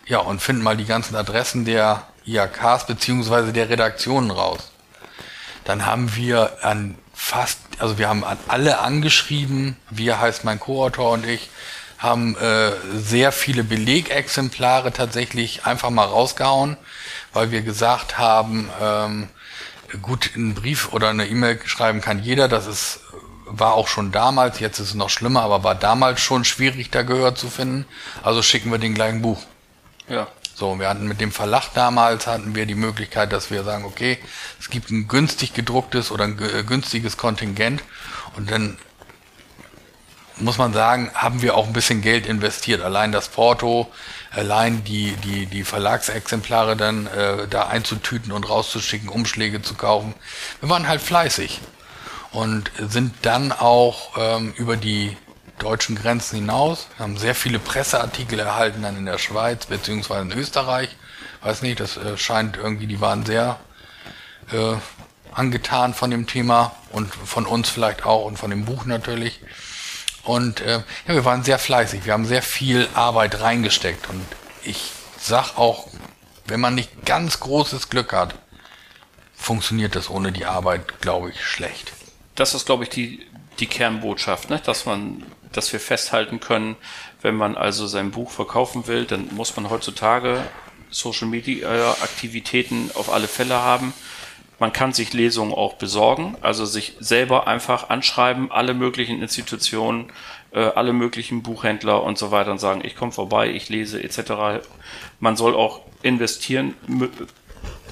Ja, 0.07 0.19
und 0.19 0.41
finden 0.41 0.63
mal 0.63 0.77
die 0.77 0.85
ganzen 0.85 1.15
Adressen 1.15 1.65
der 1.65 2.03
IHKs 2.25 2.85
beziehungsweise 2.85 3.53
der 3.53 3.69
Redaktionen 3.69 4.31
raus. 4.31 4.71
Dann 5.63 5.85
haben 5.85 6.15
wir 6.15 6.63
an 6.63 6.95
fast, 7.13 7.59
also 7.79 7.97
wir 7.97 8.07
haben 8.07 8.23
an 8.23 8.37
alle 8.47 8.79
angeschrieben, 8.79 9.77
wir 9.89 10.19
heißt 10.19 10.43
mein 10.43 10.59
Co-Autor 10.59 11.11
und 11.11 11.25
ich, 11.25 11.49
haben 11.97 12.35
äh, 12.37 12.71
sehr 12.93 13.31
viele 13.31 13.63
Belegexemplare 13.63 14.91
tatsächlich 14.91 15.65
einfach 15.65 15.89
mal 15.89 16.05
rausgehauen, 16.05 16.77
weil 17.33 17.51
wir 17.51 17.61
gesagt 17.61 18.17
haben, 18.17 18.69
ähm, 18.81 19.29
gut, 20.01 20.31
einen 20.35 20.53
Brief 20.53 20.93
oder 20.93 21.09
eine 21.09 21.27
E-Mail 21.27 21.59
schreiben 21.65 22.01
kann 22.01 22.21
jeder, 22.21 22.47
das 22.47 22.67
ist 22.67 22.99
war 23.47 23.73
auch 23.73 23.87
schon 23.87 24.11
damals, 24.11 24.59
jetzt 24.59 24.79
ist 24.79 24.89
es 24.89 24.93
noch 24.95 25.09
schlimmer, 25.09 25.41
aber 25.43 25.63
war 25.63 25.75
damals 25.75 26.19
schon 26.21 26.45
schwierig, 26.45 26.89
da 26.89 27.03
Gehör 27.03 27.35
zu 27.35 27.49
finden. 27.49 27.85
Also 28.23 28.41
schicken 28.41 28.71
wir 28.71 28.79
den 28.79 28.95
gleichen 28.95 29.21
Buch. 29.21 29.41
Ja. 30.09 30.27
So, 30.55 30.79
wir 30.79 30.87
hatten 30.87 31.07
mit 31.07 31.19
dem 31.19 31.33
Verlag 31.33 31.73
damals 31.73 32.27
hatten 32.27 32.55
wir 32.55 32.65
die 32.65 32.75
Möglichkeit, 32.75 33.33
dass 33.33 33.51
wir 33.51 33.63
sagen, 33.63 33.83
okay, 33.83 34.17
es 34.59 34.69
gibt 34.69 34.89
ein 34.89 35.07
günstig 35.07 35.53
gedrucktes 35.53 36.11
oder 36.11 36.23
ein 36.23 36.37
günstiges 36.37 37.17
Kontingent 37.17 37.83
und 38.37 38.49
dann 38.49 38.77
muss 40.37 40.57
man 40.57 40.73
sagen, 40.73 41.11
haben 41.13 41.41
wir 41.41 41.55
auch 41.55 41.67
ein 41.67 41.73
bisschen 41.73 42.01
Geld 42.01 42.25
investiert. 42.25 42.81
Allein 42.81 43.11
das 43.11 43.29
Porto, 43.29 43.91
allein 44.31 44.83
die, 44.83 45.13
die, 45.23 45.45
die 45.45 45.63
Verlagsexemplare 45.63 46.75
dann 46.75 47.07
äh, 47.07 47.47
da 47.47 47.67
einzutüten 47.67 48.31
und 48.31 48.49
rauszuschicken, 48.49 49.09
Umschläge 49.09 49.61
zu 49.61 49.75
kaufen. 49.75 50.13
Wir 50.59 50.69
waren 50.69 50.87
halt 50.87 51.01
fleißig 51.01 51.61
und 52.31 52.71
sind 52.77 53.13
dann 53.21 53.51
auch 53.51 54.17
ähm, 54.17 54.53
über 54.57 54.75
die 54.75 55.15
deutschen 55.59 55.95
Grenzen 55.95 56.35
hinaus. 56.35 56.87
Wir 56.97 57.05
haben 57.05 57.17
sehr 57.17 57.35
viele 57.35 57.59
Presseartikel 57.59 58.39
erhalten 58.39 58.81
dann 58.81 58.97
in 58.97 59.05
der 59.05 59.17
Schweiz 59.17 59.67
beziehungsweise 59.67 60.23
in 60.23 60.37
Österreich. 60.37 60.89
Weiß 61.41 61.61
nicht, 61.61 61.79
das 61.79 61.95
äh, 61.95 62.17
scheint 62.17 62.57
irgendwie, 62.57 62.87
die 62.87 62.99
waren 62.99 63.25
sehr 63.25 63.57
äh, 64.51 64.75
angetan 65.33 65.93
von 65.93 66.11
dem 66.11 66.27
Thema 66.27 66.75
und 66.91 67.13
von 67.13 67.45
uns 67.45 67.69
vielleicht 67.69 68.05
auch 68.05 68.25
und 68.25 68.37
von 68.37 68.49
dem 68.49 68.65
Buch 68.65 68.85
natürlich. 68.85 69.39
Und 70.25 70.61
äh, 70.61 70.81
ja, 71.07 71.13
wir 71.13 71.23
waren 71.23 71.43
sehr 71.43 71.59
fleißig, 71.59 72.05
wir 72.05 72.13
haben 72.13 72.25
sehr 72.25 72.41
viel 72.41 72.89
Arbeit 72.93 73.41
reingesteckt. 73.41 74.09
Und 74.09 74.25
ich 74.63 74.91
sag 75.19 75.57
auch, 75.57 75.87
wenn 76.45 76.59
man 76.59 76.75
nicht 76.75 77.05
ganz 77.05 77.39
großes 77.39 77.89
Glück 77.89 78.11
hat, 78.11 78.35
funktioniert 79.35 79.95
das 79.95 80.09
ohne 80.09 80.31
die 80.31 80.45
Arbeit, 80.45 81.01
glaube 81.01 81.29
ich, 81.29 81.43
schlecht. 81.43 81.93
Das 82.33 82.53
ist, 82.53 82.65
glaube 82.65 82.83
ich, 82.83 82.89
die, 82.89 83.25
die 83.59 83.67
Kernbotschaft, 83.67 84.49
ne? 84.49 84.59
dass 84.65 84.85
man, 84.85 85.23
dass 85.51 85.71
wir 85.71 85.79
festhalten 85.79 86.39
können, 86.39 86.75
wenn 87.21 87.35
man 87.35 87.55
also 87.55 87.87
sein 87.87 88.11
Buch 88.11 88.31
verkaufen 88.31 88.87
will, 88.87 89.05
dann 89.05 89.33
muss 89.33 89.55
man 89.55 89.69
heutzutage 89.69 90.43
Social 90.89 91.27
Media 91.27 91.91
Aktivitäten 92.01 92.91
auf 92.93 93.11
alle 93.11 93.27
Fälle 93.27 93.55
haben. 93.55 93.93
Man 94.59 94.71
kann 94.71 94.93
sich 94.93 95.13
Lesungen 95.13 95.53
auch 95.53 95.73
besorgen, 95.73 96.37
also 96.41 96.65
sich 96.65 96.93
selber 96.99 97.47
einfach 97.47 97.89
anschreiben, 97.89 98.51
alle 98.51 98.73
möglichen 98.73 99.21
Institutionen, 99.21 100.11
äh, 100.51 100.59
alle 100.59 100.93
möglichen 100.93 101.43
Buchhändler 101.43 102.03
und 102.03 102.17
so 102.17 102.31
weiter 102.31 102.51
und 102.51 102.59
sagen, 102.59 102.81
ich 102.83 102.95
komme 102.95 103.11
vorbei, 103.11 103.49
ich 103.49 103.69
lese 103.69 104.01
etc. 104.01 104.65
Man 105.19 105.35
soll 105.35 105.55
auch 105.55 105.81
investieren, 106.03 106.73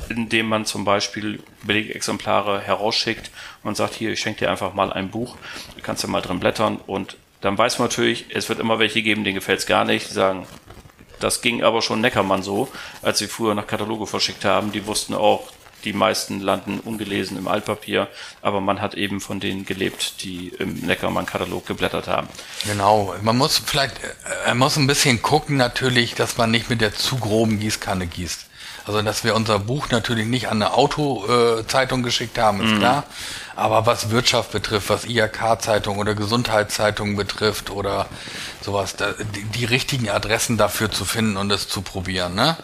indem 0.10 0.47
man 0.47 0.65
zum 0.65 0.86
Beispiel 0.86 1.43
Belegexemplare 1.63 2.62
herausschickt 2.62 3.32
und 3.63 3.76
sagt, 3.76 3.95
hier, 3.95 4.12
ich 4.12 4.19
schenke 4.19 4.39
dir 4.39 4.52
einfach 4.52 4.73
mal 4.73 4.93
ein 4.93 5.10
Buch, 5.10 5.38
du 5.76 5.82
kannst 5.82 6.04
ja 6.04 6.10
mal 6.10 6.21
drin 6.21 6.39
blättern 6.39 6.78
und 6.88 7.17
dann 7.41 7.58
weiß 7.58 7.80
man 7.80 7.89
natürlich, 7.89 8.28
es 8.30 8.47
wird 8.47 8.60
immer 8.60 8.80
welche 8.80 9.02
geben, 9.02 9.26
denen 9.26 9.36
gefällt 9.36 9.60
es 9.60 9.65
gar 9.65 9.84
nicht, 9.84 10.10
die 10.10 10.13
sagen, 10.13 10.47
das 11.19 11.41
ging 11.41 11.63
aber 11.63 11.82
schon 11.82 12.02
Neckermann 12.02 12.43
so, 12.43 12.69
als 13.02 13.19
sie 13.19 13.28
früher 13.28 13.54
nach 13.56 13.67
Kataloge 13.67 14.08
verschickt 14.08 14.45
haben. 14.45 14.71
Die 14.71 14.86
wussten 14.88 15.13
auch, 15.13 15.52
die 15.84 15.93
meisten 15.93 16.39
landen 16.39 16.80
ungelesen 16.80 17.38
im 17.38 17.48
Altpapier, 17.48 18.08
aber 18.41 18.62
man 18.62 18.82
hat 18.82 18.96
eben 18.96 19.22
von 19.22 19.39
denen 19.39 19.65
gelebt, 19.65 20.24
die 20.24 20.50
im 20.60 20.76
Neckermann-Katalog 20.82 21.65
geblättert 21.65 22.08
haben. 22.08 22.28
Genau, 22.65 23.15
man 23.22 23.38
muss 23.38 23.62
vielleicht, 23.65 23.98
äh, 24.04 24.50
man 24.50 24.60
muss 24.60 24.78
ein 24.78 24.88
bisschen 24.88 25.22
gucken 25.22 25.58
natürlich, 25.58 26.15
dass 26.15 26.38
man 26.38 26.52
nicht 26.52 26.69
mit 26.69 26.82
der 26.82 26.93
zu 26.93 27.17
groben 27.17 27.60
Gießkanne 27.60 28.08
gießt. 28.08 28.46
Also, 28.86 29.02
dass 29.02 29.24
wir 29.24 29.36
unser 29.36 29.60
Buch 29.60 29.89
natürlich 29.89 30.28
nicht 30.28 30.48
an 30.50 30.62
eine 30.62 30.74
Autozeitung 30.74 32.02
äh, 32.02 32.04
geschickt 32.04 32.38
haben, 32.38 32.62
ist 32.62 32.72
mhm. 32.72 32.80
klar. 32.80 33.04
Aber 33.56 33.86
was 33.86 34.10
Wirtschaft 34.10 34.52
betrifft, 34.52 34.89
was 34.89 35.06
IHK-Zeitung 35.06 36.00
oder 36.00 36.16
Gesundheitszeitung 36.16 37.16
betrifft 37.16 37.70
oder 37.70 38.08
sowas, 38.62 38.96
da, 38.96 39.13
die, 39.36 39.44
die, 39.44 39.66
richtigen 39.66 40.10
Adressen 40.10 40.58
dafür 40.58 40.89
zu 40.89 41.06
finden 41.06 41.38
und 41.38 41.52
es 41.52 41.68
zu 41.68 41.82
probieren, 41.82 42.34
ne? 42.34 42.58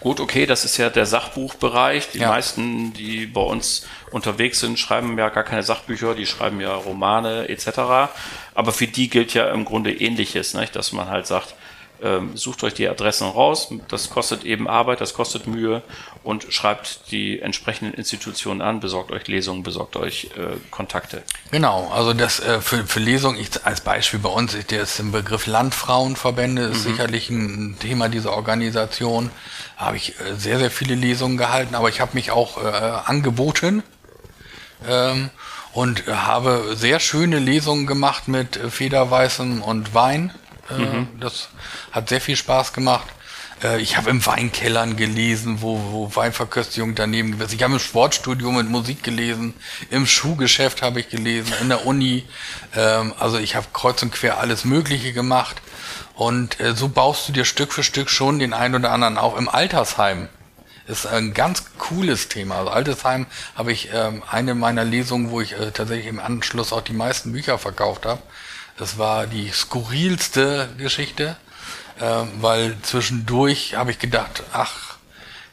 Gut, 0.00 0.18
okay, 0.18 0.46
das 0.46 0.64
ist 0.64 0.78
ja 0.78 0.90
der 0.90 1.06
Sachbuchbereich. 1.06 2.10
Die 2.10 2.18
ja. 2.18 2.28
meisten, 2.28 2.92
die 2.92 3.26
bei 3.26 3.40
uns 3.40 3.86
unterwegs 4.10 4.58
sind, 4.58 4.78
schreiben 4.78 5.16
ja 5.16 5.28
gar 5.28 5.44
keine 5.44 5.62
Sachbücher, 5.62 6.14
die 6.14 6.26
schreiben 6.26 6.60
ja 6.60 6.74
Romane 6.74 7.48
etc. 7.48 8.10
Aber 8.54 8.72
für 8.72 8.88
die 8.88 9.08
gilt 9.08 9.34
ja 9.34 9.50
im 9.52 9.64
Grunde 9.64 9.92
ähnliches, 9.92 10.54
nicht? 10.54 10.74
dass 10.74 10.92
man 10.92 11.08
halt 11.08 11.26
sagt, 11.26 11.54
ähm, 12.02 12.36
sucht 12.36 12.64
euch 12.64 12.74
die 12.74 12.88
Adressen 12.88 13.28
raus, 13.28 13.72
das 13.88 14.10
kostet 14.10 14.44
eben 14.44 14.68
Arbeit, 14.68 15.00
das 15.00 15.14
kostet 15.14 15.46
Mühe 15.46 15.82
und 16.22 16.52
schreibt 16.52 17.10
die 17.10 17.40
entsprechenden 17.40 17.94
Institutionen 17.94 18.60
an, 18.60 18.80
besorgt 18.80 19.12
euch 19.12 19.28
Lesungen, 19.28 19.62
besorgt 19.62 19.96
euch 19.96 20.30
äh, 20.36 20.56
Kontakte. 20.70 21.22
Genau, 21.50 21.90
also 21.92 22.12
das 22.12 22.40
äh, 22.40 22.60
für, 22.60 22.86
für 22.86 23.00
Lesungen, 23.00 23.40
ich, 23.40 23.64
als 23.64 23.80
Beispiel 23.80 24.20
bei 24.20 24.28
uns, 24.28 24.54
ist 24.54 24.70
der 24.70 24.82
ist 24.82 24.98
im 24.98 25.12
Begriff 25.12 25.46
Landfrauenverbände, 25.46 26.62
ist 26.62 26.84
mhm. 26.84 26.90
sicherlich 26.90 27.30
ein 27.30 27.76
Thema 27.78 28.08
dieser 28.08 28.32
Organisation. 28.32 29.30
Habe 29.76 29.96
ich 29.96 30.18
äh, 30.20 30.34
sehr, 30.36 30.58
sehr 30.58 30.70
viele 30.70 30.94
Lesungen 30.94 31.36
gehalten, 31.36 31.74
aber 31.74 31.88
ich 31.88 32.00
habe 32.00 32.12
mich 32.14 32.30
auch 32.30 32.62
äh, 32.62 32.66
angeboten. 32.66 33.82
Ähm, 34.88 35.30
und 35.72 36.06
habe 36.06 36.74
sehr 36.76 37.00
schöne 37.00 37.38
Lesungen 37.38 37.86
gemacht 37.86 38.28
mit 38.28 38.56
Federweißem 38.56 39.62
und 39.62 39.94
Wein. 39.94 40.32
Mhm. 40.70 41.08
Das 41.20 41.48
hat 41.90 42.08
sehr 42.08 42.20
viel 42.20 42.36
Spaß 42.36 42.72
gemacht. 42.72 43.06
Äh, 43.62 43.80
ich 43.80 43.96
habe 43.96 44.10
im 44.10 44.24
Weinkellern 44.24 44.96
gelesen, 44.96 45.62
wo, 45.62 45.80
wo 45.90 46.16
Weinverköstigung 46.16 46.94
daneben 46.94 47.32
gewesen 47.32 47.54
Ich 47.54 47.62
habe 47.62 47.74
im 47.74 47.78
Sportstudio 47.78 48.50
mit 48.52 48.68
Musik 48.68 49.02
gelesen, 49.02 49.54
im 49.90 50.06
Schuhgeschäft 50.06 50.82
habe 50.82 51.00
ich 51.00 51.08
gelesen, 51.08 51.52
in 51.60 51.68
der 51.68 51.86
Uni. 51.86 52.24
Ähm, 52.76 53.14
also 53.18 53.38
ich 53.38 53.56
habe 53.56 53.66
kreuz 53.72 54.02
und 54.02 54.12
quer 54.12 54.38
alles 54.38 54.64
Mögliche 54.64 55.12
gemacht. 55.12 55.60
Und 56.14 56.60
äh, 56.60 56.74
so 56.74 56.88
baust 56.88 57.28
du 57.28 57.32
dir 57.32 57.44
Stück 57.44 57.72
für 57.72 57.82
Stück 57.82 58.10
schon 58.10 58.38
den 58.38 58.52
einen 58.52 58.74
oder 58.74 58.92
anderen 58.92 59.18
auf. 59.18 59.38
Im 59.38 59.48
Altersheim 59.48 60.28
ist 60.86 61.06
ein 61.06 61.32
ganz 61.32 61.64
cooles 61.78 62.28
Thema. 62.28 62.56
Also 62.58 62.70
Altersheim 62.70 63.26
habe 63.54 63.72
ich 63.72 63.90
ähm, 63.92 64.22
eine 64.30 64.54
meiner 64.54 64.84
Lesungen, 64.84 65.30
wo 65.30 65.40
ich 65.40 65.54
tatsächlich 65.74 66.06
im 66.06 66.18
Anschluss 66.18 66.72
auch 66.72 66.82
die 66.82 66.92
meisten 66.92 67.32
Bücher 67.32 67.58
verkauft 67.58 68.04
habe. 68.04 68.20
Das 68.76 68.98
war 68.98 69.26
die 69.26 69.50
skurrilste 69.50 70.68
Geschichte 70.78 71.36
äh, 72.00 72.24
weil 72.40 72.76
zwischendurch 72.82 73.76
habe 73.76 73.90
ich 73.90 73.98
gedacht, 73.98 74.42
ach 74.52 74.96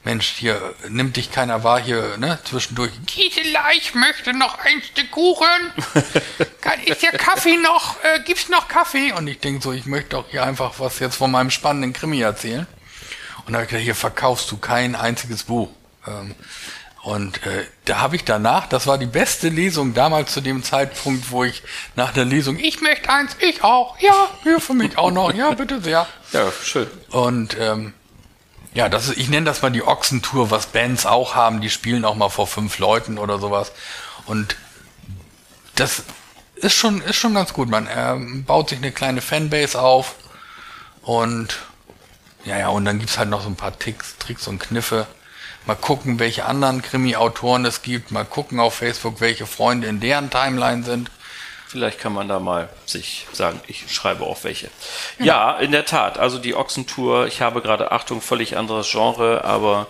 Mensch, 0.06 0.28
hier 0.38 0.74
nimmt 0.88 1.18
dich 1.18 1.30
keiner 1.32 1.64
wahr, 1.64 1.80
hier, 1.80 2.18
ne, 2.18 2.40
zwischendurch. 2.46 2.92
Gisela, 3.06 3.72
ich 3.76 3.94
möchte 3.94 4.34
noch 4.34 4.58
ein 4.60 4.82
Stück 4.82 5.12
Kuchen. 5.12 5.74
Kann, 6.62 6.80
ist 6.86 7.04
der 7.04 7.12
Kaffee 7.12 7.58
noch, 7.58 8.02
äh, 8.04 8.22
gibt's 8.22 8.48
noch 8.48 8.70
Kaffee? 8.70 9.12
Und 9.12 9.28
ich 9.28 9.40
denke 9.40 9.62
so, 9.62 9.74
ich 9.74 9.86
möchte 9.86 10.12
doch 10.12 10.30
hier 10.30 10.44
einfach 10.44 10.80
was 10.80 11.00
jetzt 11.00 11.18
von 11.18 11.30
meinem 11.30 11.52
spannenden 11.52 11.92
Krimi 11.92 12.22
erzählen. 12.22 12.66
Und 13.46 13.54
da 13.54 13.60
habe 13.60 13.64
ich 13.64 13.70
gedacht, 13.70 13.84
hier 13.84 13.96
verkaufst 13.96 14.50
du 14.52 14.58
kein 14.58 14.96
einziges 14.96 15.44
Buch. 15.44 15.70
Ähm, 16.08 16.34
und 17.10 17.44
äh, 17.48 17.66
da 17.86 18.02
habe 18.02 18.18
ich 18.18 18.24
danach, 18.24 18.68
das 18.68 18.86
war 18.86 19.00
die 19.00 19.08
beste 19.08 19.50
Lesung 19.50 19.96
damals 19.96 20.32
zu 20.32 20.42
dem 20.42 20.62
Zeitpunkt, 20.62 21.32
wo 21.32 21.44
ich 21.44 21.64
nach 21.96 22.14
der 22.14 22.24
Lesung, 22.24 22.60
ich 22.60 22.82
möchte 22.82 23.10
eins, 23.10 23.36
ich 23.40 23.64
auch, 23.64 24.00
ja, 24.00 24.30
hier 24.44 24.60
für 24.60 24.76
mich 24.76 24.96
auch 24.96 25.10
noch, 25.10 25.34
ja, 25.34 25.50
bitte 25.50 25.82
sehr. 25.82 26.06
Ja, 26.34 26.52
schön. 26.64 26.86
Und 27.10 27.58
ähm, 27.60 27.94
ja, 28.76 28.90
das 28.90 29.08
ist, 29.08 29.18
ich 29.18 29.28
nenne 29.28 29.48
das 29.48 29.64
mal 29.64 29.72
die 29.72 29.82
Ochsentour, 29.82 30.52
was 30.52 30.68
Bands 30.68 31.08
auch 31.08 31.34
haben, 31.34 31.62
die 31.62 31.72
spielen 31.72 32.06
auch 32.06 32.14
mal 32.14 32.30
vor 32.30 32.46
fünf 32.46 32.78
Leuten 32.78 33.18
oder 33.18 33.40
sowas. 33.40 33.72
Und 34.28 34.56
das 35.74 36.04
ist 36.58 36.76
schon, 36.76 37.02
ist 37.02 37.16
schon 37.16 37.34
ganz 37.34 37.54
gut. 37.54 37.70
Man 37.70 37.88
äh, 37.88 38.18
baut 38.44 38.70
sich 38.70 38.78
eine 38.78 38.92
kleine 38.92 39.22
Fanbase 39.22 39.82
auf 39.82 40.14
und 41.02 41.58
ja, 42.46 42.60
ja, 42.60 42.68
und 42.68 42.86
dann 42.86 43.00
gibt's 43.00 43.18
halt 43.18 43.30
noch 43.30 43.42
so 43.42 43.50
ein 43.50 43.56
paar 43.56 43.80
Ticks, 43.80 44.16
Tricks 44.20 44.48
und 44.48 44.60
Kniffe 44.60 45.08
mal 45.66 45.76
gucken, 45.76 46.20
welche 46.20 46.46
anderen 46.46 46.82
Krimi-Autoren 46.82 47.66
es 47.66 47.82
gibt, 47.82 48.12
mal 48.12 48.26
gucken 48.26 48.60
auf 48.60 48.76
Facebook, 48.76 49.22
welche 49.22 49.46
Freunde 49.46 49.88
in 49.88 50.00
deren 50.00 50.30
Timeline 50.30 50.84
sind. 50.84 51.12
Vielleicht 51.70 52.00
kann 52.00 52.14
man 52.14 52.28
da 52.28 52.40
mal 52.40 52.68
sich 52.88 53.28
sagen, 53.32 53.62
ich 53.68 53.94
schreibe 53.94 54.24
auch 54.24 54.44
welche. 54.44 54.72
Ja, 55.20 55.26
ja 55.26 55.58
in 55.60 55.72
der 55.72 55.86
Tat. 55.86 56.18
Also 56.18 56.40
die 56.40 56.56
Ochsentour, 56.56 57.28
ich 57.28 57.42
habe 57.42 57.62
gerade, 57.62 57.92
Achtung, 57.92 58.22
völlig 58.22 58.58
anderes 58.58 58.90
Genre, 58.90 59.44
aber 59.44 59.86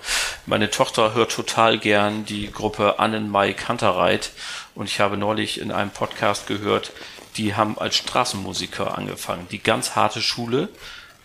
meine 0.46 0.70
Tochter 0.70 1.14
hört 1.14 1.32
total 1.32 1.78
gern 1.78 2.26
die 2.26 2.52
Gruppe 2.52 3.00
Annenmai 3.00 3.54
Kanterreit. 3.54 4.32
Und 4.76 4.88
ich 4.88 5.00
habe 5.00 5.16
neulich 5.16 5.62
in 5.62 5.72
einem 5.72 5.92
Podcast 5.92 6.48
gehört, 6.48 6.92
die 7.38 7.56
haben 7.56 7.78
als 7.80 7.96
Straßenmusiker 7.96 8.98
angefangen. 8.98 9.48
Die 9.50 9.64
ganz 9.64 9.96
harte 9.96 10.22
Schule 10.22 10.68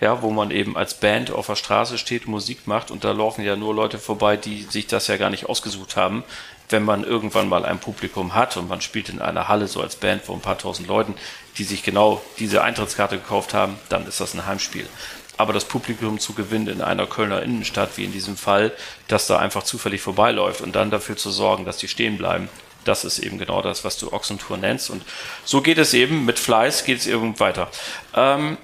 ja, 0.01 0.23
wo 0.23 0.31
man 0.31 0.51
eben 0.51 0.77
als 0.77 0.95
Band 0.95 1.31
auf 1.31 1.47
der 1.47 1.57
Straße 1.57 1.99
steht, 1.99 2.27
Musik 2.27 2.67
macht 2.67 2.91
und 2.91 3.05
da 3.05 3.13
laufen 3.13 3.45
ja 3.45 3.57
nur 3.57 3.75
Leute 3.75 3.99
vorbei, 3.99 4.37
die 4.37 4.63
sich 4.63 4.87
das 4.87 5.07
ja 5.07 5.17
gar 5.17 5.31
nicht 5.31 5.47
ausgesucht 5.47 5.97
haben. 5.97 6.25
Wenn 6.69 6.85
man 6.85 7.05
irgendwann 7.05 7.49
mal 7.49 7.65
ein 7.65 7.79
Publikum 7.79 8.35
hat 8.35 8.57
und 8.57 8.69
man 8.69 8.81
spielt 8.81 9.09
in 9.09 9.21
einer 9.21 9.49
Halle 9.49 9.69
so 9.69 9.81
als 9.81 9.97
Band 9.97 10.23
vor 10.23 10.35
ein 10.35 10.41
paar 10.41 10.59
tausend 10.59 10.89
Leuten, 10.89 11.15
die 11.59 11.65
sich 11.65 11.83
genau 11.83 12.23
diese 12.39 12.63
Eintrittskarte 12.63 13.19
gekauft 13.19 13.55
haben, 13.55 13.79
dann 13.89 14.07
ist 14.07 14.21
das 14.21 14.35
ein 14.35 14.47
Heimspiel. 14.47 14.89
Aber 15.37 15.53
das 15.53 15.65
Publikum 15.65 16.19
zu 16.19 16.33
gewinnen 16.33 16.69
in 16.69 16.81
einer 16.81 17.07
Kölner 17.07 17.43
Innenstadt, 17.43 17.97
wie 17.97 18.05
in 18.05 18.13
diesem 18.13 18.37
Fall, 18.37 18.73
dass 19.09 19.27
da 19.27 19.39
einfach 19.39 19.65
zufällig 19.65 20.01
vorbeiläuft 20.01 20.61
und 20.61 20.75
dann 20.75 20.91
dafür 20.91 21.17
zu 21.17 21.31
sorgen, 21.31 21.65
dass 21.65 21.77
die 21.77 21.89
stehen 21.89 22.19
bleiben, 22.19 22.49
das 22.85 23.05
ist 23.05 23.19
eben 23.19 23.39
genau 23.39 23.63
das, 23.63 23.85
was 23.85 23.99
du 23.99 24.13
Ochsentour 24.13 24.57
nennst. 24.57 24.91
Und 24.91 25.03
so 25.45 25.61
geht 25.61 25.79
es 25.79 25.95
eben, 25.95 26.25
mit 26.25 26.39
Fleiß 26.39 26.85
geht 26.85 26.99
es 26.99 27.07
irgend 27.07 27.41
weiter. 27.41 27.69
Ähm, 28.15 28.59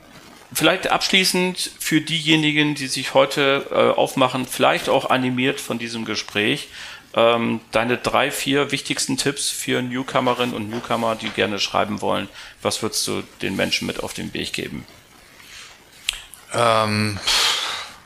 Vielleicht 0.52 0.88
abschließend 0.88 1.70
für 1.78 2.00
diejenigen, 2.00 2.74
die 2.74 2.88
sich 2.88 3.14
heute 3.14 3.66
äh, 3.70 3.98
aufmachen, 3.98 4.46
vielleicht 4.46 4.88
auch 4.88 5.10
animiert 5.10 5.60
von 5.60 5.78
diesem 5.78 6.04
Gespräch, 6.04 6.68
ähm, 7.14 7.60
deine 7.70 7.98
drei, 7.98 8.30
vier 8.30 8.72
wichtigsten 8.72 9.16
Tipps 9.16 9.48
für 9.48 9.82
Newcomerinnen 9.82 10.54
und 10.54 10.68
Newcomer, 10.68 11.16
die 11.16 11.30
gerne 11.30 11.58
schreiben 11.58 12.00
wollen. 12.00 12.28
Was 12.62 12.82
würdest 12.82 13.06
du 13.06 13.22
den 13.42 13.56
Menschen 13.56 13.86
mit 13.86 14.02
auf 14.02 14.12
den 14.12 14.32
Weg 14.34 14.52
geben? 14.52 14.86
Ähm, 16.52 17.18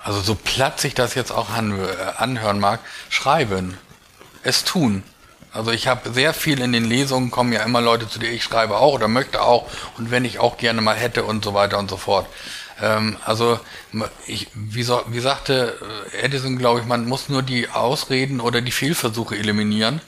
also 0.03 0.21
so 0.21 0.35
platt 0.35 0.81
sich 0.81 0.95
das 0.95 1.15
jetzt 1.15 1.33
auch 1.33 1.49
anhören 1.51 2.61
mag, 2.61 2.81
schreiben, 3.09 3.79
es 4.43 4.65
tun. 4.65 5.03
Also 5.55 5.71
ich 5.71 5.87
habe 5.87 6.13
sehr 6.13 6.35
viel 6.35 6.61
in 6.61 6.73
den 6.73 6.85
Lesungen, 6.85 7.31
kommen 7.31 7.53
ja 7.53 7.63
immer 7.63 7.81
Leute 7.81 8.09
zu 8.09 8.19
dir, 8.19 8.31
ich 8.31 8.43
schreibe 8.43 8.77
auch 8.77 8.93
oder 8.93 9.07
möchte 9.07 9.41
auch 9.41 9.71
und 9.97 10.11
wenn 10.11 10.25
ich 10.25 10.41
auch 10.41 10.57
gerne 10.57 10.81
mal 10.81 10.97
hätte 10.97 11.23
und 11.23 11.45
so 11.45 11.55
weiter 11.55 11.79
und 11.79 11.89
so 11.89 11.97
fort. 11.97 12.27
Ähm, 12.83 13.17
also 13.25 13.61
ich, 14.27 14.49
wie, 14.55 14.83
so, 14.83 15.01
wie 15.07 15.21
sagte 15.21 15.79
äh, 16.13 16.25
Edison, 16.25 16.59
glaube 16.59 16.81
ich, 16.81 16.87
man 16.87 17.07
muss 17.07 17.29
nur 17.29 17.43
die 17.43 17.69
Ausreden 17.69 18.41
oder 18.41 18.61
die 18.61 18.73
Fehlversuche 18.73 19.37
eliminieren. 19.37 20.01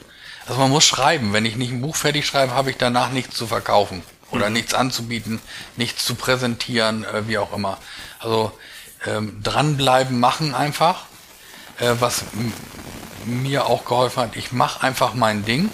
Also 0.47 0.59
man 0.59 0.69
muss 0.69 0.85
schreiben. 0.85 1.31
Wenn 1.31 1.45
ich 1.45 1.55
nicht 1.55 1.71
ein 1.71 1.81
Buch 1.81 1.95
fertig 1.95 2.25
schreibe, 2.25 2.53
habe 2.53 2.69
ich 2.69 2.77
danach 2.77 3.11
nichts 3.11 3.37
zu 3.37 3.47
verkaufen 3.47 4.03
oder 4.31 4.47
mhm. 4.47 4.53
nichts 4.53 4.73
anzubieten, 4.73 5.39
nichts 5.77 6.05
zu 6.05 6.15
präsentieren, 6.15 7.05
äh, 7.05 7.25
wie 7.27 7.37
auch 7.37 7.53
immer. 7.53 7.77
Also 8.19 8.51
ähm, 9.05 9.41
dranbleiben, 9.43 10.19
machen 10.19 10.53
einfach. 10.53 11.05
Äh, 11.79 11.93
was 11.99 12.25
mir 13.27 13.65
auch 13.67 13.85
geholfen 13.85 14.23
hat, 14.23 14.35
ich 14.35 14.51
mache 14.51 14.83
einfach 14.83 15.13
mein 15.13 15.45
Ding. 15.45 15.69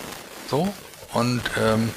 So. 0.49 0.73
Und 1.13 1.41
ähm, 1.61 1.91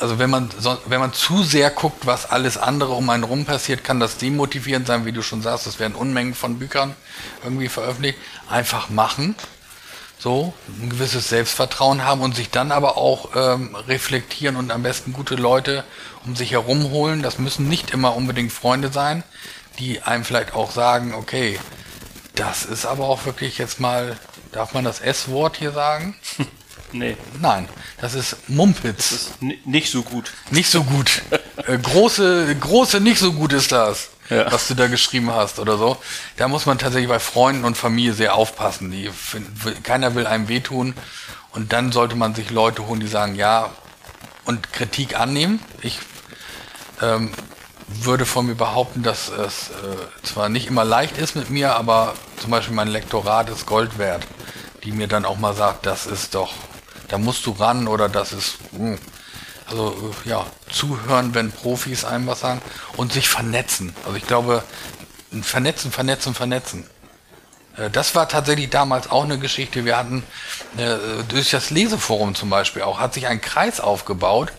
also 0.00 0.18
wenn 0.18 0.30
man 0.30 0.50
so, 0.58 0.76
wenn 0.86 1.00
man 1.00 1.12
zu 1.12 1.42
sehr 1.42 1.70
guckt, 1.70 2.06
was 2.06 2.30
alles 2.30 2.58
andere 2.58 2.92
um 2.92 3.08
einen 3.10 3.24
rum 3.24 3.44
passiert, 3.44 3.84
kann 3.84 4.00
das 4.00 4.18
demotivierend 4.18 4.86
sein, 4.86 5.06
wie 5.06 5.12
du 5.12 5.22
schon 5.22 5.42
sagst, 5.42 5.66
es 5.66 5.78
werden 5.78 5.94
Unmengen 5.94 6.34
von 6.34 6.58
Büchern 6.58 6.94
irgendwie 7.44 7.68
veröffentlicht. 7.68 8.18
Einfach 8.48 8.90
machen. 8.90 9.34
So, 10.18 10.54
ein 10.80 10.88
gewisses 10.88 11.28
Selbstvertrauen 11.28 12.02
haben 12.04 12.22
und 12.22 12.34
sich 12.34 12.50
dann 12.50 12.72
aber 12.72 12.96
auch 12.96 13.36
ähm, 13.36 13.74
reflektieren 13.86 14.56
und 14.56 14.70
am 14.70 14.82
besten 14.82 15.12
gute 15.12 15.34
Leute 15.34 15.84
um 16.24 16.34
sich 16.34 16.52
herum 16.52 16.90
holen. 16.90 17.22
Das 17.22 17.38
müssen 17.38 17.68
nicht 17.68 17.90
immer 17.90 18.16
unbedingt 18.16 18.50
Freunde 18.50 18.90
sein, 18.90 19.24
die 19.78 20.02
einem 20.02 20.24
vielleicht 20.24 20.54
auch 20.54 20.70
sagen, 20.70 21.14
okay, 21.14 21.60
das 22.34 22.64
ist 22.64 22.86
aber 22.86 23.04
auch 23.04 23.26
wirklich 23.26 23.58
jetzt 23.58 23.78
mal 23.78 24.16
Darf 24.52 24.74
man 24.74 24.84
das 24.84 25.00
S-Wort 25.00 25.56
hier 25.56 25.72
sagen? 25.72 26.14
Nee. 26.92 27.16
Nein, 27.40 27.68
das 28.00 28.14
ist 28.14 28.48
Mumpitz. 28.48 29.10
Das 29.10 29.12
ist 29.12 29.66
nicht 29.66 29.90
so 29.90 30.02
gut. 30.02 30.32
Nicht 30.50 30.70
so 30.70 30.84
gut. 30.84 31.20
äh, 31.66 31.76
große, 31.78 32.54
große 32.60 33.00
nicht 33.00 33.18
so 33.18 33.32
gut 33.32 33.52
ist 33.52 33.72
das, 33.72 34.10
ja. 34.30 34.50
was 34.52 34.68
du 34.68 34.74
da 34.74 34.86
geschrieben 34.86 35.32
hast 35.32 35.58
oder 35.58 35.78
so. 35.78 35.96
Da 36.36 36.46
muss 36.48 36.64
man 36.64 36.78
tatsächlich 36.78 37.08
bei 37.08 37.18
Freunden 37.18 37.64
und 37.64 37.76
Familie 37.76 38.12
sehr 38.12 38.34
aufpassen. 38.34 38.92
Die, 38.92 39.10
keiner 39.82 40.14
will 40.14 40.26
einem 40.26 40.48
wehtun. 40.48 40.94
Und 41.50 41.72
dann 41.72 41.90
sollte 41.90 42.14
man 42.16 42.34
sich 42.34 42.50
Leute 42.50 42.86
holen, 42.86 43.00
die 43.00 43.08
sagen, 43.08 43.34
ja, 43.34 43.70
und 44.44 44.72
Kritik 44.72 45.18
annehmen. 45.18 45.60
Ich 45.82 45.98
ähm, 47.02 47.32
würde 47.88 48.26
von 48.26 48.46
mir 48.46 48.54
behaupten, 48.54 49.02
dass 49.02 49.28
es 49.28 49.70
äh, 49.70 50.26
zwar 50.26 50.48
nicht 50.48 50.68
immer 50.68 50.84
leicht 50.84 51.18
ist 51.18 51.36
mit 51.36 51.50
mir, 51.50 51.74
aber 51.74 52.14
zum 52.40 52.50
Beispiel 52.50 52.74
mein 52.74 52.88
Lektorat 52.88 53.48
ist 53.50 53.66
Gold 53.66 53.98
wert, 53.98 54.26
die 54.86 54.92
mir 54.92 55.08
dann 55.08 55.24
auch 55.24 55.36
mal 55.36 55.54
sagt, 55.54 55.84
das 55.84 56.06
ist 56.06 56.34
doch, 56.34 56.54
da 57.08 57.18
musst 57.18 57.44
du 57.44 57.50
ran 57.50 57.88
oder 57.88 58.08
das 58.08 58.32
ist, 58.32 58.58
mh. 58.72 58.78
Hm. 58.78 58.98
also 59.68 60.14
äh, 60.24 60.28
ja, 60.28 60.46
zuhören, 60.70 61.34
wenn 61.34 61.50
Profis 61.50 62.04
einem 62.04 62.26
was 62.28 62.40
sagen 62.40 62.62
und 62.96 63.12
sich 63.12 63.28
vernetzen. 63.28 63.94
Also 64.04 64.16
ich 64.16 64.26
glaube, 64.26 64.62
vernetzen, 65.42 65.90
vernetzen, 65.90 66.34
vernetzen. 66.34 66.86
Äh, 67.76 67.90
das 67.90 68.14
war 68.14 68.28
tatsächlich 68.28 68.70
damals 68.70 69.10
auch 69.10 69.24
eine 69.24 69.40
Geschichte. 69.40 69.84
Wir 69.84 69.98
hatten 69.98 70.22
äh, 70.76 70.96
durch 71.28 71.50
das 71.50 71.70
Leseforum 71.70 72.36
zum 72.36 72.48
Beispiel 72.48 72.82
auch, 72.82 73.00
hat 73.00 73.12
sich 73.12 73.26
ein 73.26 73.40
Kreis 73.40 73.80
aufgebaut, 73.80 74.52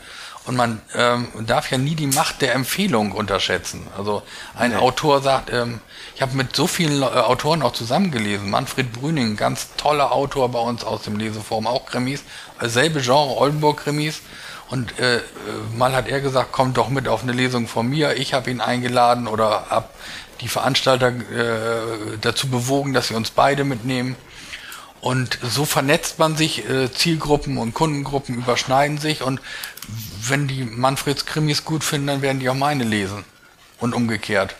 und 0.48 0.56
man 0.56 0.82
ähm, 0.96 1.28
darf 1.46 1.70
ja 1.72 1.78
nie 1.78 1.96
die 1.96 2.08
Macht 2.08 2.42
der 2.42 2.56
Empfehlung 2.56 3.12
unterschätzen. 3.12 3.86
Also 3.98 4.24
ein 4.56 4.72
nee. 4.72 4.78
Autor 4.78 5.22
sagt, 5.22 5.52
ähm, 5.52 5.82
ich 6.18 6.24
habe 6.24 6.36
mit 6.36 6.56
so 6.56 6.66
vielen 6.66 7.04
äh, 7.04 7.06
Autoren 7.06 7.62
auch 7.62 7.74
zusammengelesen. 7.74 8.50
Manfred 8.50 8.92
Brüning, 8.92 9.36
ganz 9.36 9.70
toller 9.78 10.12
Autor 10.12 10.50
bei 10.50 10.58
uns 10.58 10.84
aus 10.84 11.04
dem 11.04 11.16
Leseform, 11.16 11.68
auch 11.68 11.86
Krimis, 11.86 12.24
selbe 12.60 13.02
Genre, 13.02 13.38
Oldenburg-Krimis. 13.38 14.22
Und 14.72 14.98
äh, 14.98 15.18
äh, 15.18 15.22
mal 15.78 15.96
hat 15.96 16.08
er 16.08 16.20
gesagt, 16.20 16.54
kommt 16.54 16.76
doch 16.78 16.90
mit 16.90 17.08
auf 17.08 17.22
eine 17.22 17.34
Lesung 17.34 17.68
von 17.68 17.88
mir. 17.88 18.18
Ich 18.18 18.34
habe 18.34 18.50
ihn 18.50 18.62
eingeladen 18.62 19.28
oder 19.28 19.68
habe 19.70 19.90
die 20.42 20.48
Veranstalter 20.48 21.10
äh, 21.10 22.18
dazu 22.20 22.48
bewogen, 22.48 22.94
dass 22.94 23.10
sie 23.10 23.14
uns 23.14 23.30
beide 23.30 23.64
mitnehmen. 23.64 24.16
Und 25.02 25.38
so 25.44 25.66
vernetzt 25.66 26.18
man 26.18 26.36
sich, 26.36 26.68
äh, 26.68 26.92
Zielgruppen 26.92 27.60
und 27.60 27.76
Kundengruppen 27.76 28.34
überschneiden 28.34 28.98
sich 28.98 29.22
und 29.22 29.40
wenn 30.28 30.48
die 30.48 30.64
Manfreds 30.64 31.28
Krimis 31.28 31.64
gut 31.64 31.84
finden, 31.84 32.08
dann 32.08 32.22
werden 32.24 32.40
die 32.40 32.50
auch 32.50 32.56
meine 32.56 32.86
lesen. 32.86 33.24
Und 33.80 33.94
umgekehrt. 33.94 34.56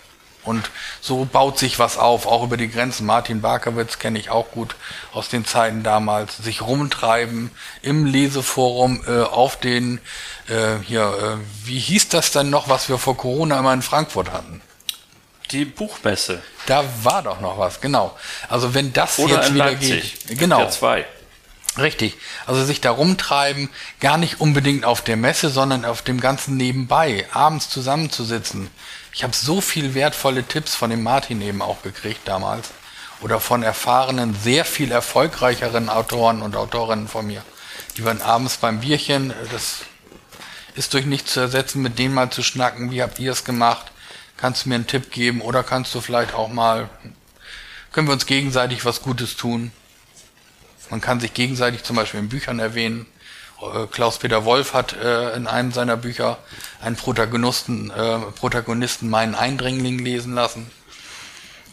Und 0.48 0.70
so 1.02 1.26
baut 1.26 1.60
sich 1.60 1.78
was 1.78 1.98
auf, 1.98 2.26
auch 2.26 2.44
über 2.44 2.56
die 2.56 2.70
Grenzen. 2.70 3.06
Martin 3.06 3.42
Barkowitz 3.42 4.00
kenne 4.00 4.18
ich 4.18 4.30
auch 4.30 4.50
gut 4.52 4.76
aus 5.12 5.28
den 5.28 5.46
Zeiten 5.46 5.84
damals. 5.84 6.38
Sich 6.38 6.62
rumtreiben 6.62 7.52
im 7.82 8.06
Leseforum 8.06 9.04
äh, 9.06 9.24
auf 9.24 9.60
den, 9.60 10.00
äh, 10.48 10.78
hier, 10.84 11.04
äh, 11.42 11.68
wie 11.68 11.80
hieß 11.80 12.08
das 12.10 12.32
denn 12.32 12.50
noch, 12.50 12.70
was 12.70 12.88
wir 12.88 12.98
vor 12.98 13.18
Corona 13.18 13.60
immer 13.60 13.74
in 13.74 13.82
Frankfurt 13.82 14.32
hatten? 14.32 14.62
Die 15.52 15.66
Buchmesse. 15.66 16.42
Da 16.66 16.86
war 17.04 17.24
doch 17.24 17.42
noch 17.42 17.58
was, 17.58 17.82
genau. 17.82 18.18
Also 18.48 18.74
wenn 18.74 18.94
das 18.94 19.20
Oder 19.20 19.36
jetzt 19.36 19.54
wieder 19.54 19.66
Leipzig. 19.66 20.20
geht. 20.28 20.40
Genau. 20.40 20.62
Ja, 20.62 20.70
zwei. 20.70 21.06
Richtig. 21.78 22.16
Also 22.46 22.64
sich 22.64 22.82
da 22.82 22.92
rumtreiben, 22.92 23.70
gar 24.00 24.18
nicht 24.18 24.40
unbedingt 24.40 24.86
auf 24.86 25.02
der 25.02 25.18
Messe, 25.18 25.50
sondern 25.50 25.86
auf 25.86 26.02
dem 26.02 26.20
ganzen 26.20 26.58
nebenbei, 26.58 27.26
abends 27.32 27.70
zusammenzusitzen. 27.70 28.70
Ich 29.18 29.24
habe 29.24 29.36
so 29.36 29.62
viel 29.62 29.96
wertvolle 29.96 30.44
Tipps 30.44 30.76
von 30.76 30.92
dem 30.92 31.02
Martin 31.02 31.42
eben 31.42 31.64
auch 31.64 31.82
gekriegt 31.82 32.28
damals. 32.28 32.70
Oder 33.20 33.40
von 33.40 33.64
erfahrenen, 33.64 34.36
sehr 34.36 34.64
viel 34.64 34.92
erfolgreicheren 34.92 35.90
Autoren 35.90 36.44
und 36.44 36.56
Autorinnen 36.56 37.08
von 37.08 37.26
mir. 37.26 37.44
Die 37.98 38.06
waren 38.06 38.22
abends 38.22 38.58
beim 38.58 38.82
Bierchen, 38.82 39.34
das 39.52 39.80
ist 40.76 40.94
durch 40.94 41.08
nichts 41.08 41.34
zu 41.34 41.40
ersetzen, 41.40 41.82
mit 41.82 41.98
denen 41.98 42.14
mal 42.14 42.30
zu 42.30 42.44
schnacken, 42.44 42.92
wie 42.92 43.02
habt 43.02 43.18
ihr 43.18 43.32
es 43.32 43.44
gemacht? 43.44 43.88
Kannst 44.38 44.66
du 44.66 44.70
mir 44.70 44.76
einen 44.76 44.86
Tipp 44.86 45.10
geben 45.10 45.42
oder 45.42 45.64
kannst 45.64 45.96
du 45.96 46.02
vielleicht 46.02 46.36
auch 46.36 46.50
mal, 46.50 46.88
können 47.92 48.08
wir 48.08 48.14
uns 48.14 48.28
gegenseitig 48.28 48.86
was 48.86 49.02
Gutes 49.02 49.36
tun? 49.36 49.72
Man 50.92 51.02
kann 51.02 51.20
sich 51.20 51.34
gegenseitig 51.34 51.82
zum 51.82 51.96
Beispiel 51.96 52.20
in 52.20 52.30
Büchern 52.30 52.60
erwähnen. 52.60 53.08
Äh, 53.62 53.88
Klaus-Peter 53.88 54.46
Wolf 54.46 54.74
hat 54.74 54.94
äh, 54.94 55.36
in 55.36 55.48
einem 55.48 55.72
seiner 55.72 55.98
Bücher 55.98 56.38
einen 56.82 56.96
Protagonisten, 56.96 57.90
äh, 57.92 58.20
Protagonisten 58.38 59.10
meinen 59.10 59.36
Eindringling 59.36 60.00
lesen 60.00 60.34
lassen. 60.34 60.70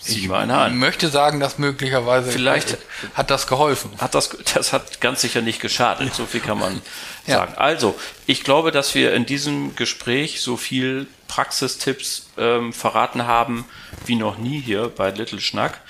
Sieh 0.01 0.21
Ich 0.21 0.29
mal 0.29 0.41
einer 0.43 0.59
an. 0.61 0.77
möchte 0.79 1.09
sagen, 1.09 1.41
dass 1.41 1.57
möglicherweise 1.59 2.31
Vielleicht- 2.31 2.77
hat 3.15 3.31
das 3.31 3.47
geholfen. 3.47 3.91
Hat 3.99 4.15
das, 4.15 4.31
das 4.55 4.73
hat 4.75 5.01
ganz 5.01 5.23
sicher 5.23 5.41
nicht 5.41 5.61
geschadet, 5.61 6.15
so 6.15 6.27
viel 6.27 6.41
kann 6.41 6.59
man 6.59 6.83
Ja. 7.27 7.39
sagen. 7.39 7.55
Also, 7.57 7.99
ich 8.27 8.45
glaube, 8.45 8.71
dass 8.71 8.95
wir 8.95 9.15
in 9.15 9.25
diesem 9.25 9.75
Gespräch 9.77 10.43
so 10.43 10.59
viel 10.59 11.07
Praxistipps 11.29 12.27
ähm, 12.37 12.73
verraten 12.75 13.27
haben 13.27 13.65
wie 14.05 14.15
noch 14.17 14.37
nie 14.37 14.61
hier 14.61 14.89
bei 14.95 15.11
Little 15.11 15.41
Schnack. 15.41 15.81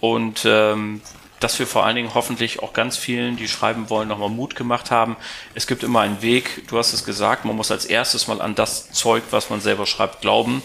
Und 0.00 0.42
ähm, 0.44 1.00
dass 1.40 1.58
wir 1.58 1.66
vor 1.66 1.84
allen 1.84 1.96
Dingen 1.96 2.14
hoffentlich 2.14 2.62
auch 2.62 2.72
ganz 2.72 2.96
vielen, 2.96 3.36
die 3.36 3.48
schreiben 3.48 3.90
wollen, 3.90 4.08
nochmal 4.08 4.28
Mut 4.28 4.54
gemacht 4.54 4.90
haben. 4.90 5.16
Es 5.54 5.66
gibt 5.66 5.82
immer 5.82 6.00
einen 6.00 6.22
Weg, 6.22 6.68
du 6.68 6.78
hast 6.78 6.92
es 6.92 7.04
gesagt, 7.04 7.44
man 7.44 7.56
muss 7.56 7.70
als 7.70 7.86
erstes 7.86 8.28
mal 8.28 8.40
an 8.40 8.54
das 8.54 8.92
Zeug, 8.92 9.24
was 9.30 9.50
man 9.50 9.60
selber 9.60 9.86
schreibt, 9.86 10.20
glauben, 10.20 10.62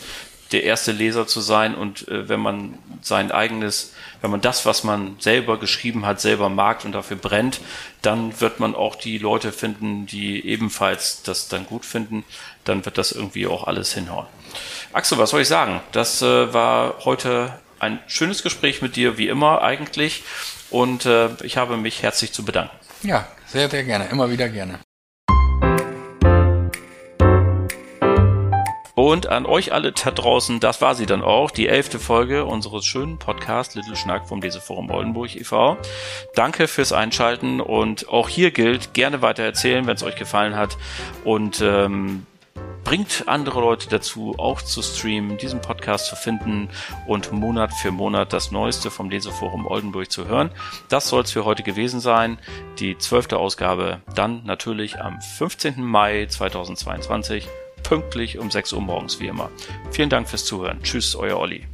der 0.52 0.64
erste 0.64 0.92
Leser 0.92 1.26
zu 1.26 1.42
sein 1.42 1.76
und 1.76 2.08
äh, 2.08 2.30
wenn 2.30 2.40
man 2.40 2.78
sein 3.02 3.32
eigenes, 3.32 3.94
wenn 4.22 4.32
man 4.32 4.42
das, 4.42 4.66
was 4.66 4.84
man 4.84 5.16
selber 5.20 5.58
geschrieben 5.60 6.06
hat, 6.06 6.22
selber 6.22 6.50
mag 6.50 6.86
und 6.86 6.92
dafür 6.92 7.18
brennt, 7.18 7.62
dann 8.02 8.40
wird 8.40 8.60
man 8.60 8.76
auch 8.76 8.96
die 8.96 9.18
Leute 9.18 9.52
finden, 9.52 10.06
die 10.06 10.46
ebenfalls 10.46 11.24
das 11.24 11.48
dann 11.48 11.66
gut 11.66 11.86
finden, 11.86 12.24
dann 12.64 12.86
wird 12.86 12.98
das 12.98 13.12
irgendwie 13.12 13.48
auch 13.48 13.66
alles 13.66 13.94
hinhauen. 13.94 14.28
Axel, 14.94 15.18
was 15.18 15.32
soll 15.32 15.42
ich 15.42 15.48
sagen? 15.48 15.82
Das 15.92 16.22
äh, 16.22 16.54
war 16.54 17.06
heute 17.06 17.54
ein 17.80 18.00
schönes 18.08 18.44
Gespräch 18.44 18.82
mit 18.82 18.96
dir, 18.96 19.18
wie 19.18 19.28
immer 19.28 19.62
eigentlich. 19.62 20.24
Und 20.70 21.06
äh, 21.06 21.30
ich 21.44 21.58
habe 21.58 21.78
mich 21.78 22.04
herzlich 22.04 22.32
zu 22.32 22.44
bedanken. 22.44 22.76
Ja, 23.04 23.28
sehr, 23.48 23.70
sehr 23.70 23.84
gerne. 23.84 24.08
Immer 24.10 24.30
wieder 24.30 24.50
gerne. 24.50 24.80
Und 28.96 29.28
an 29.28 29.46
euch 29.46 29.74
alle 29.74 29.92
da 29.92 30.10
draußen, 30.10 30.62
das 30.62 30.82
war 30.82 30.96
sie 30.96 31.06
dann 31.06 31.22
auch, 31.22 31.52
die 31.52 31.68
elfte 31.68 32.00
Folge 32.00 32.46
unseres 32.46 32.86
schönen 32.86 33.20
Podcasts 33.20 33.76
Little 33.76 33.98
Schnack 33.98 34.28
vom 34.28 34.42
Leseforum 34.42 34.90
Oldenburg 34.90 35.36
e.V. 35.36 35.78
Danke 36.34 36.70
fürs 36.70 36.94
Einschalten 36.94 37.60
und 37.60 38.08
auch 38.08 38.30
hier 38.30 38.52
gilt, 38.52 38.94
gerne 38.94 39.22
weiter 39.22 39.44
erzählen, 39.44 39.86
wenn 39.86 39.96
es 39.96 40.04
euch 40.04 40.16
gefallen 40.16 40.56
hat 40.56 40.78
und 41.26 41.62
ähm, 41.62 42.26
bringt 42.86 43.24
andere 43.28 43.60
Leute 43.60 43.90
dazu, 43.90 44.36
auch 44.38 44.62
zu 44.62 44.82
streamen, 44.82 45.38
diesen 45.38 45.60
Podcast 45.60 46.06
zu 46.08 46.16
finden 46.16 46.70
und 47.08 47.34
Monat 47.34 47.74
für 47.74 47.92
Monat 47.92 48.32
das 48.32 48.52
Neueste 48.52 48.90
vom 48.90 49.10
Leseforum 49.10 49.66
Oldenburg 49.66 50.10
zu 50.10 50.28
hören. 50.28 50.52
Das 50.88 51.10
soll 51.10 51.24
es 51.24 51.32
für 51.32 51.44
heute 51.44 51.64
gewesen 51.64 52.00
sein. 52.00 52.38
Die 52.80 52.98
zwölfte 52.98 53.38
Ausgabe 53.38 54.02
dann 54.14 54.44
natürlich 54.46 55.02
am 55.02 55.20
15. 55.20 55.84
Mai 55.84 56.28
2022 56.28 57.48
pünktlich 57.84 58.38
um 58.38 58.50
6 58.50 58.74
Uhr 58.74 58.82
morgens 58.82 59.20
wie 59.20 59.28
immer. 59.28 59.50
Vielen 59.92 60.10
Dank 60.10 60.30
fürs 60.30 60.46
Zuhören. 60.46 60.82
Tschüss, 60.84 61.16
euer 61.16 61.40
Olli. 61.40 61.68